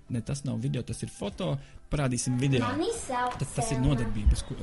[0.08, 1.52] ne, tas nav video, tas ir foto
[1.92, 2.68] parādīsim video.
[3.08, 4.56] Tad tas ir nodarbības, ko,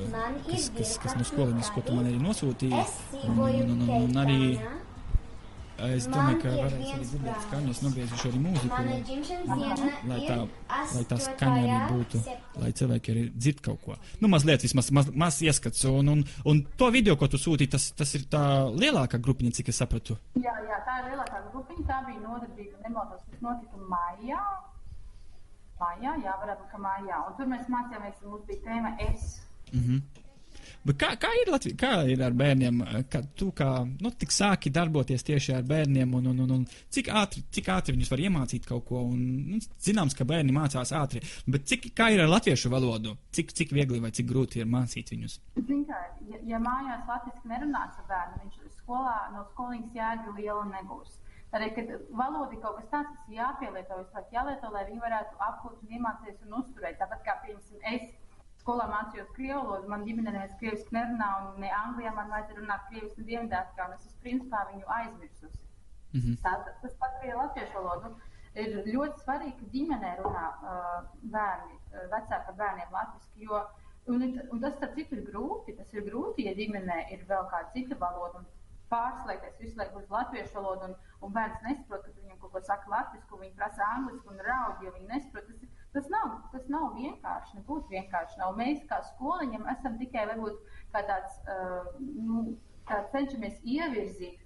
[0.48, 2.82] kas, kas, kas no skoliņas, ko tu man arī nosūtīji.
[3.26, 4.40] Un, un, un, un arī
[5.84, 7.72] es domāju, ka varēs arī dzirdēt skaņu.
[7.74, 9.00] Es nogriezuši arī mūziku, lai,
[10.08, 10.36] lai, tā,
[10.94, 12.22] lai tā skaņa arī būtu,
[12.62, 13.98] lai cilvēki arī dzird kaut ko.
[14.22, 15.84] Nu, mazliet vismaz, maz, maz ieskats.
[15.90, 19.74] Un, un, un to video, ko tu sūtīji, tas, tas ir tā lielākā grupiņa, cik
[19.74, 20.16] es sapratu.
[20.40, 21.84] Jā, jā, tā ir lielākā grupiņa.
[21.90, 24.40] Tā bija nodarbība, nemaldos, kas notika maijā.
[25.80, 27.24] Mājā, jā, varētu būt mājā.
[27.26, 29.26] Un tur mēs mācījāmies, mums bija tēma es.
[29.72, 30.24] Mm -hmm.
[30.86, 32.78] Bet kā, kā, ir Latvi, kā ir ar bērniem?
[33.10, 33.70] Kā tu kā,
[34.02, 37.96] nu, tik sāki darboties tieši ar bērniem, un, un, un, un cik, ātri, cik ātri
[37.96, 39.02] viņus var iemācīt kaut ko?
[39.02, 39.18] Un,
[39.50, 43.16] nu, zināms, ka bērni mācās ātri, bet cik, kā ir ar latviešu valodu?
[43.34, 45.40] Cik, cik viegli vai cik grūti ir mācīt viņus?
[45.56, 51.18] Kā, ja, ja mājās latviski nerunās ar bērnu, viņš skolā no skolīnas jēga liela nebūs.
[51.54, 55.42] Arī, kad valoda ir kaut kas tāds, kas jāpielieto, visu laiku jālieto, lai viņi varētu
[55.46, 56.98] apgūt un iemācīties un uzturēt.
[57.00, 58.08] Tāpat kā, piemēram, es
[58.62, 62.88] skolā mācījos krievu valodu, man ģimene neviens krieviski nerunā, un ne Anglijā man vajadzēja runāt
[62.90, 65.62] krieviski, ne Dienvidāfrikā, un es esmu principā viņu aizmirsusi.
[66.12, 66.36] Mm -hmm.
[66.42, 68.14] Tā, tas pats arī latviešu valodu.
[68.62, 71.00] Ir ļoti svarīgi, ka ģimenē runā uh,
[71.34, 73.62] bērni, uh, vecāki ar bērniem latviski, jo
[74.06, 74.22] un,
[74.52, 75.76] un tas, starp citu, ir grūti.
[75.76, 78.40] Tas ir grūti, ja ģimenē ir vēl kāda cita valoda.
[78.40, 78.46] Un,
[78.92, 80.94] pārslēgties visu laiku uz latviešu valodu, un,
[81.26, 84.94] un bērns nesaprot, ka viņam kaut ko saka latviešu, viņi prasa angliski un raud, jo
[84.94, 85.50] viņi nesaprot.
[85.50, 88.40] Tas, tas, nav, tas nav vienkārši, nebūtu vienkārši.
[88.42, 88.56] Nav.
[88.60, 92.46] Mēs kā skoliņam esam tikai varbūt kā tāds, uh, nu,
[92.86, 94.42] kā cenšamies ievirzīt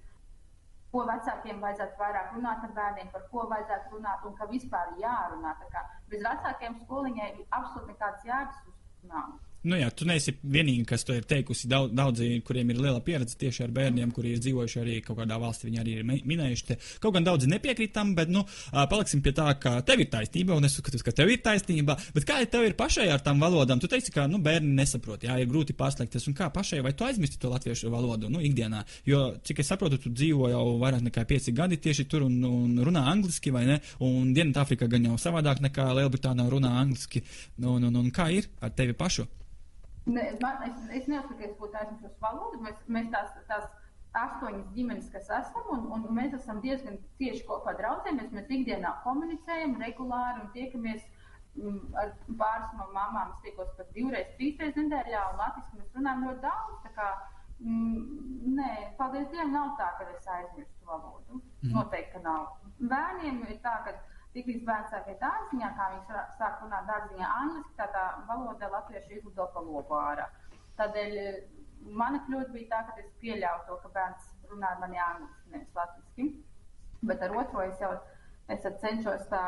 [0.91, 5.55] ko vecākiem vajadzētu vairāk runāt ar bērniem, par ko vajadzētu runāt un ka vispār jārunā.
[6.11, 8.65] Bez vecākiem skoliņai absolūti nekādas jēgas
[9.13, 9.37] nav.
[9.61, 11.69] Nu jā, tu neesi vienīgā, kas to ir teikusi.
[11.69, 15.37] Daudz, daudzi, kuriem ir liela pieredze tieši ar bērniem, kuri ir dzīvojuši arī kaut kādā
[15.41, 16.65] valstī, viņi arī ir minējuši.
[16.71, 16.77] Te.
[17.03, 20.65] Kaut gan daudzi nepiekrīt tam, bet, nu, paliksim pie tā, ka tev ir taisnība, un
[20.65, 21.99] es uzskatu, ka tev ir taisnība.
[22.17, 23.83] Bet kā tev ir pašai ar tām valodām?
[23.83, 27.05] Tu teici, ka, nu, bērni nesaprot, jā, ir grūti paslēgties, un kā pašai, vai tu
[27.05, 28.81] aizmirsti to latviešu valodu, nu, ikdienā?
[29.09, 32.81] Jo, cik es saprotu, tu dzīvo jau vairāk nekā pieci gadi tieši tur un, un
[32.87, 33.77] runā angliski, vai ne?
[34.09, 37.21] Un Dienvidāfrikā gan jau savādāk nekā Lielbritānijā runā angliski.
[37.61, 39.29] Un, un, un kā ir ar tevi pašu?
[40.15, 42.61] Ne, man, es, es neuzskatu, ka es būtu aizmirsis valodu.
[42.65, 43.67] Mēs, mēs tās, tās
[44.19, 48.33] astoņas ģimenes, kas esam, un, un mēs esam diezgan cieši kopā draudzējamies.
[48.35, 51.05] Mēs ikdienā komunicējam regulāri un tiekamies
[51.59, 53.35] m, ar pāris no mamām.
[53.37, 56.89] Es tikos pat divreiz, trīsreiz nedēļā, un latviešu mēs runājam ļoti daudz.
[56.99, 57.11] Kā,
[57.63, 57.99] m,
[58.59, 61.43] nē, paldies Dievam, nav tā, ka es aizmirstu valodu.
[61.63, 61.75] Mm.
[61.77, 62.49] Noteikti, ka nav.
[62.81, 63.95] Bērniem ir tā, ka
[64.35, 69.17] Tiklīdz bērns sāk iet dārziņā, kā viņš sāk runāt dārziņā angliski, tā tā valoda latviešu
[69.17, 70.29] izlido pa lopu ārā.
[70.79, 71.41] Tādēļ eh,
[72.03, 75.75] mana kļūda bija tā, ka es pieļauju to, ka bērns runā ar mani angliski, nevis
[75.81, 76.29] latviski.
[77.11, 77.91] Bet ar otro es jau
[78.51, 79.43] es cenšos tā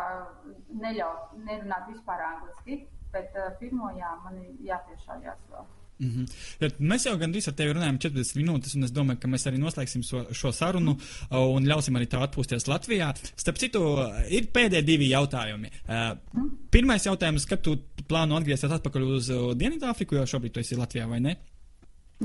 [0.83, 2.83] neļaut, nerunāt vispār angliski,
[3.15, 5.71] bet uh, pirmo jā, man ir jāpiešaujās vēl.
[6.03, 6.31] Mm -hmm.
[6.61, 9.61] ja, mēs jau gandrīz ar tevi runājam 40 minūtes, un es domāju, ka mēs arī
[9.63, 10.97] noslēgsim šo, šo sarunu
[11.31, 13.13] un ļausim arī tā atpūsties Latvijā.
[13.37, 13.83] Starp citu,
[14.29, 15.71] ir pēdējie divi jautājumi.
[15.87, 17.77] Uh, pirmais jautājums, kad tu
[18.09, 19.31] plāno atgriezties atpakaļ uz
[19.63, 21.37] Dienvidāfriku, jo šobrīd tu esi Latvijā, vai ne?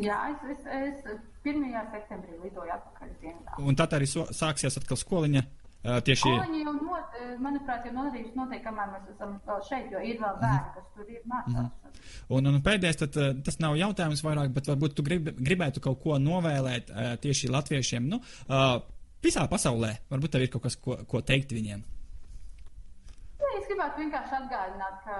[0.01, 1.61] Jā, es, es, es 1.
[1.91, 3.69] septembrī lidoju atpakaļ uz Dienvidāfriku.
[3.69, 5.45] Un tad arī so, sāksies atkal skoliņa.
[5.88, 6.82] Uh, tieši not,
[7.43, 11.09] manuprāt, jau nodarījuši noteikti, kamēr mēs esam vēl šeit, jo ir vēl bērni, kas tur
[11.11, 11.53] ir mācās.
[11.53, 11.88] Mm -hmm.
[12.38, 16.18] Un, un pēdējais, tad, tas nav jautājums vairāk, bet varbūt tu grib, gribētu kaut ko
[16.22, 18.82] novēlēt uh, tieši latviešiem nu, uh,
[19.24, 19.93] visā pasaulē.
[20.11, 21.84] Varbūt tev ir kaut kas, ko, ko teikt viņiem.
[23.41, 25.18] Ja, es gribētu vienkārši atgādināt, ka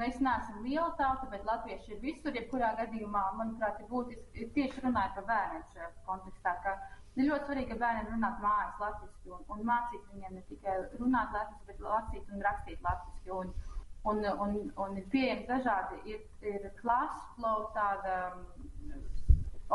[0.00, 2.34] mēs neesam liela tauta, bet latvieši ir visur.
[2.34, 5.42] Jebkurā gadījumā, manuprāt, ir būtiski tieši runāt par
[5.72, 6.76] šajā kontekstā.
[7.16, 11.30] Ir ļoti svarīgi, ka bērniem runāt mājās latviešu un, un mācīt viņiem ne tikai runāt
[11.32, 13.38] latviešu, bet lasīt un rakstīt latviešu.
[13.40, 13.52] Un,
[14.10, 18.42] un, un, un ir pieejami dažādi, ir, ir Classflow tāda um,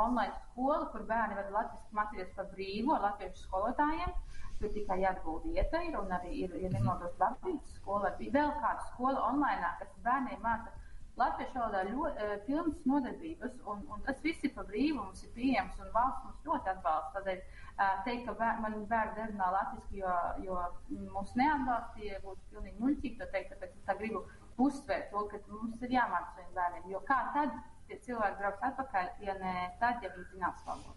[0.03, 4.13] online skola, kur bērni var latviešu mācīties par brīvu ar latviešu skolotājiem.
[4.61, 8.85] Tur tikai jāatgūt vieta ir, un arī ir, ja nemaldos, Latvijas skola, bija vēl kāda
[8.91, 10.77] skola online, kas bērniem māca
[11.21, 15.79] latviešu valodā ļoti pilnas nodarbības, un, un tas viss ir par brīvu, mums ir pieejams,
[15.81, 17.17] un valsts mums ļoti atbalsta.
[17.17, 17.41] Tādēļ
[18.05, 20.15] teikt, ka bēr, man bērni runā latviešu, jo,
[20.45, 20.61] jo
[21.15, 24.25] mūs neatbalstīja, būtu pilnīgi muļķīgi to teikt, tāpēc es tā gribu
[24.61, 27.55] uzsvērt to, ka mums ir jāmāca saviem bērniem, jo kā tad
[27.89, 30.93] tie cilvēki brauks atpakaļ, ja ne tad, ja viņi zinās valodu.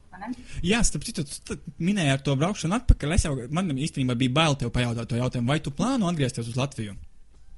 [0.62, 3.16] Jā, starp citu, tu minēji ar to braukšanu atpakaļ.
[3.16, 6.61] Es jau, man īstenībā bija bail tev pajautāt to jautājumu, vai tu plāno atgriezties uz
[6.61, 6.95] Latviju?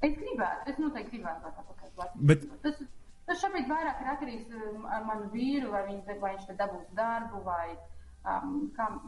[0.05, 1.77] Es gribētu, es noteikti gribētu atpakaļ.
[2.29, 2.45] Bet...
[2.61, 2.81] Tas,
[3.25, 7.41] tas šobrīd vairāk ir atkarīgs um, ar manu vīru, vai, viņ, vai viņš dabūs darbu,
[7.47, 8.99] vai um, kam,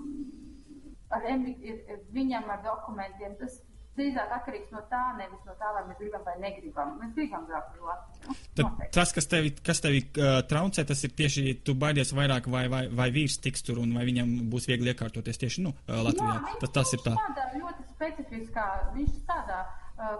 [1.14, 3.38] ar ir, viņam ar dokumentiem.
[3.42, 3.60] Tas
[4.00, 6.94] drīzāk atkarīgs no tā, nevis no tā, vai mēs gribam vai negribam.
[7.02, 8.38] Mēs gribam braukt uz Latviju.
[8.60, 12.66] Tad tas, kas tevi, kas tevi uh, traucē, tas ir tieši tu baidies vairāk, vai,
[12.72, 16.40] vai, vai vīrs tiks tur un vai viņam būs viegli iekārtoties tieši nu, uh, Latvijā.
[16.40, 17.14] Jā, tas, tas ir tā.
[17.20, 18.66] Tādā ļoti specifiskā,
[18.96, 19.62] viņš strādā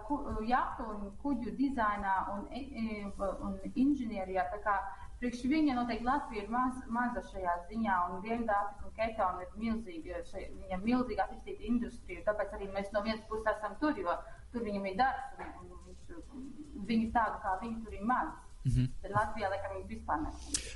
[0.08, 0.18] ku,
[0.48, 2.48] jahtu un kuģu dizainā un,
[3.48, 4.46] un inženierijā.
[5.20, 10.22] Priekš viņa noteikti Latvija ir maz, maza šajā ziņā, un Dienvidāfrika un Keitona ir milzīga,
[10.30, 14.16] šai, viņam milzīga attīstīta industrija, tāpēc arī mēs no vienas puses esam tur, jo
[14.54, 16.24] tur viņam ir darbs, un, un viņš,
[16.92, 18.32] viņi tādu kā viņi tur ir maz.
[18.70, 19.02] Mm -hmm.
[19.02, 20.30] Tad Latvijā laikam ir vispār ne.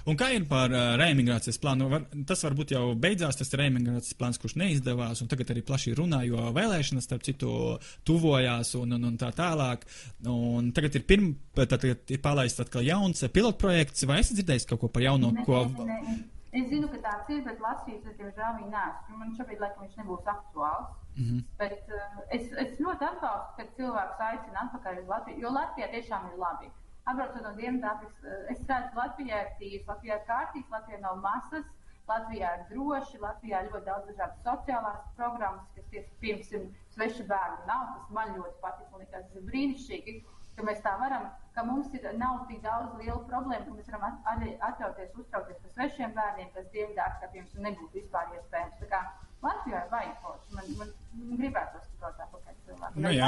[0.06, 1.90] Un kā ir par uh, reimigrācijas plānu?
[1.90, 6.24] Var, tas varbūt jau beidzās, tas reimigrācijas plāns, kurš neizdevās, un tagad arī plaši runā,
[6.26, 9.86] jo vēlēšanas, starp citu, tuvojās un, un, un tā tālāk.
[10.26, 14.88] Un tagad ir, pirm, tad, ir palaists atkal jauns pilotprojekts, vai esat dzirdējis kaut ko
[14.88, 15.32] par jauno?
[15.32, 15.66] Ne, ko...
[15.86, 16.22] ne, ne.
[16.54, 19.16] Es zinu, ka tāds ir, bet Latvijas es diemžēl viņu neesmu.
[19.18, 20.92] Man šobrīd laikam viņš nebūs aktuāls.
[21.16, 21.42] Mm -hmm.
[21.58, 26.28] Bet uh, es, es ļoti atbalstu, ka cilvēks aicina atpakaļ uz Latviju, jo Latvijā tiešām
[26.30, 26.70] ir labi.
[27.04, 31.66] Atbraucot no Dienvidāfrikas, eh, es redzu, Latvijā ir tīrs, Latvijā ir kārtīgs, Latvijā nav masas,
[32.08, 37.68] Latvijā ir droši, Latvijā ir ļoti daudz dažādas sociālās programmas, kas ir, piemēram, svešu bērnu
[37.70, 37.86] nav.
[37.98, 40.16] Tas man ļoti patīk, man liekas, tas ir brīnišķīgi,
[40.58, 44.20] ka mēs tā varam, ka mums ir, nav tik daudz lielu problēmu, ka mēs varam
[44.34, 48.86] arī atļauties uztraukties par svešiem bērniem, kas Dienvidāfrikā, piemēram, nebūtu vispār iespējams.
[48.96, 49.04] Tā
[49.44, 53.04] Latvijā ir vajag forši, man, man, man gribētu to atpakaļ cilvēku.
[53.04, 53.28] Nu, jā.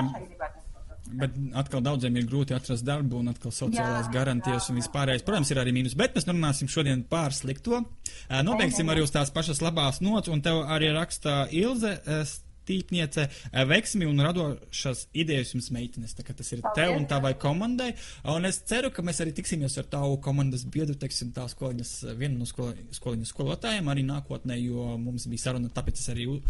[1.05, 5.25] Bet atkal daudziem ir grūti atrast darbu, un atkal sociālās Jā, garantijas jā, un vispārējais.
[5.27, 7.83] Protams, ir arī mīnus, bet mēs runāsim šodien pār slikto.
[8.45, 11.99] Nobeigsim arī uz tās pašas labās nots, un tev arī raksta Ilze.
[12.65, 13.27] Tīpniece,
[13.69, 16.15] veiksmi un radošas idejas jums, meitenes.
[16.17, 16.73] Tas ir Paldies.
[16.79, 17.91] tev un tavai komandai.
[18.33, 22.39] Un es ceru, ka mēs arī tiksimies ar tavu komandas biedru, teiksim, tā skoliņas, vienu
[22.41, 26.41] no skol, skoliņas skolotājiem arī nākotnē, jo mums bija saruna, tāpēc es arī uh,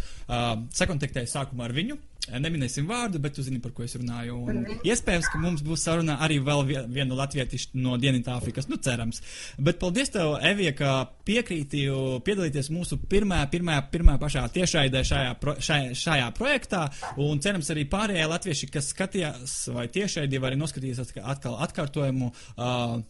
[0.79, 1.99] sakontaktēju sākumā ar viņu.
[2.25, 4.33] Neminēsim vārdu, bet jūs zināt, par ko es runāju.
[4.49, 8.65] Un iespējams, ka mums būs saruna arī vēl vie- vienu latvietišu no Dienvidāfrikas.
[8.67, 9.21] Nu, cerams.
[9.61, 10.93] Bet paldies tev, Evija, ka
[11.27, 11.85] piekrīti
[12.25, 16.87] piedalīties mūsu pirmā, pirmā, pirmā pašā tiešraidē šajā, pro, šajā, šajā projektā.
[17.21, 22.33] Un cerams, arī pārējie latvieši, kas skatījās vai tiešraidī, vai arī noskatījās atka- atkal atkārtojumu.
[22.57, 23.03] Uh,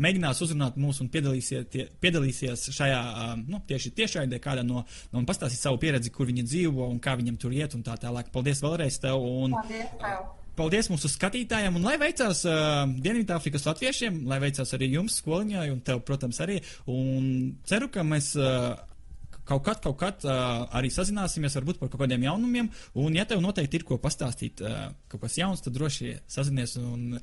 [0.00, 5.62] mēģinās uzrunāt mūs un piedalīsies, šajā ā, nu, tieši tiešraidē, kādā no, no un pastāstīt
[5.62, 8.32] savu pieredzi, kur viņi dzīvo un kā viņiem tur iet un tā tālāk.
[8.34, 10.28] Paldies vēlreiz tev un Paldies tev!
[10.60, 15.80] paldies mūsu skatītājiem un lai veicās uh, Dienvidāfrikas latviešiem, lai veicās arī jums skoliņā un
[15.86, 16.60] tev, protams, arī.
[16.90, 18.34] Un ceru, ka mēs.
[18.38, 18.76] Uh,
[19.48, 22.70] Kaut kad, kaut kad uh, arī sazināsimies, varbūt par kaut kādiem jaunumiem.
[23.00, 27.16] Un, ja tev noteikti ir ko pastāstīt, uh, kaut kas jauns, tad droši sazinies un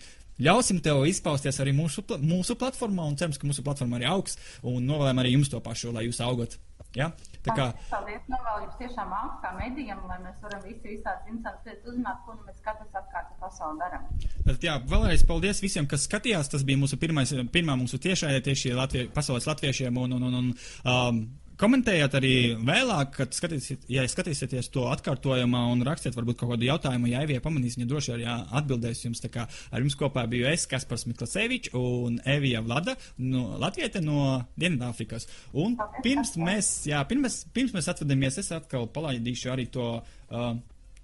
[0.44, 3.08] ļausim tev izpausties arī mūsu, mūsu platformā.
[3.08, 4.38] Un cerams, ka mūsu platforma arī augs.
[4.66, 6.58] Un novēlam arī jums to pašu, lai jūs augat.
[6.96, 7.10] Ja?
[7.46, 8.24] Tā kā Paldies!
[8.32, 12.36] Novēlu jums tiešām augstu kā medijam, lai mēs varam visi visādas interesantas lietas uzzināt, ko
[12.36, 14.08] nu mēs katrs apkārt pa pasauli darām.
[14.48, 16.52] Tad, jā, vēlreiz paldies visiem, kas skatījās.
[16.54, 20.00] Tas bija mūsu pirmais, pirmā mūsu tiešā tieši Latvie, pasaules latviešiem.
[20.04, 20.50] Un, un, un, un,
[20.84, 21.22] um,
[21.62, 22.34] komentējiet arī
[22.66, 27.10] vēlāk, kad skatīsiet, ja skatīsieties to atkārtojumā un rakstiet varbūt kaut kādu jautājumu.
[27.12, 29.22] Ja Evija pamanīs, viņa droši arī atbildēs jums.
[29.24, 34.40] Tā kā ar jums kopā biju es, Kaspars Miklasevičs un Evija Vlada no Latviete no
[34.60, 35.28] Dienvidāfrikas.
[35.58, 39.92] Un pirms mēs, jā, pirms, pirms mēs atvadamies, es atkal palaidīšu arī to.
[40.32, 40.56] Uh,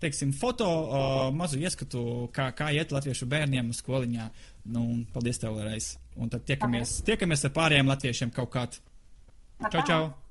[0.04, 4.26] teiksim, foto uh, mazu ieskatu, kā, kā iet latviešu bērniem skoliņā.
[4.76, 4.84] Nu,
[5.16, 5.93] paldies tev vēlreiz.
[6.20, 8.84] Un tad tiekamies, tiekamies ar pārējiem latviešiem kaut kādā.
[9.72, 10.22] Čau, čau!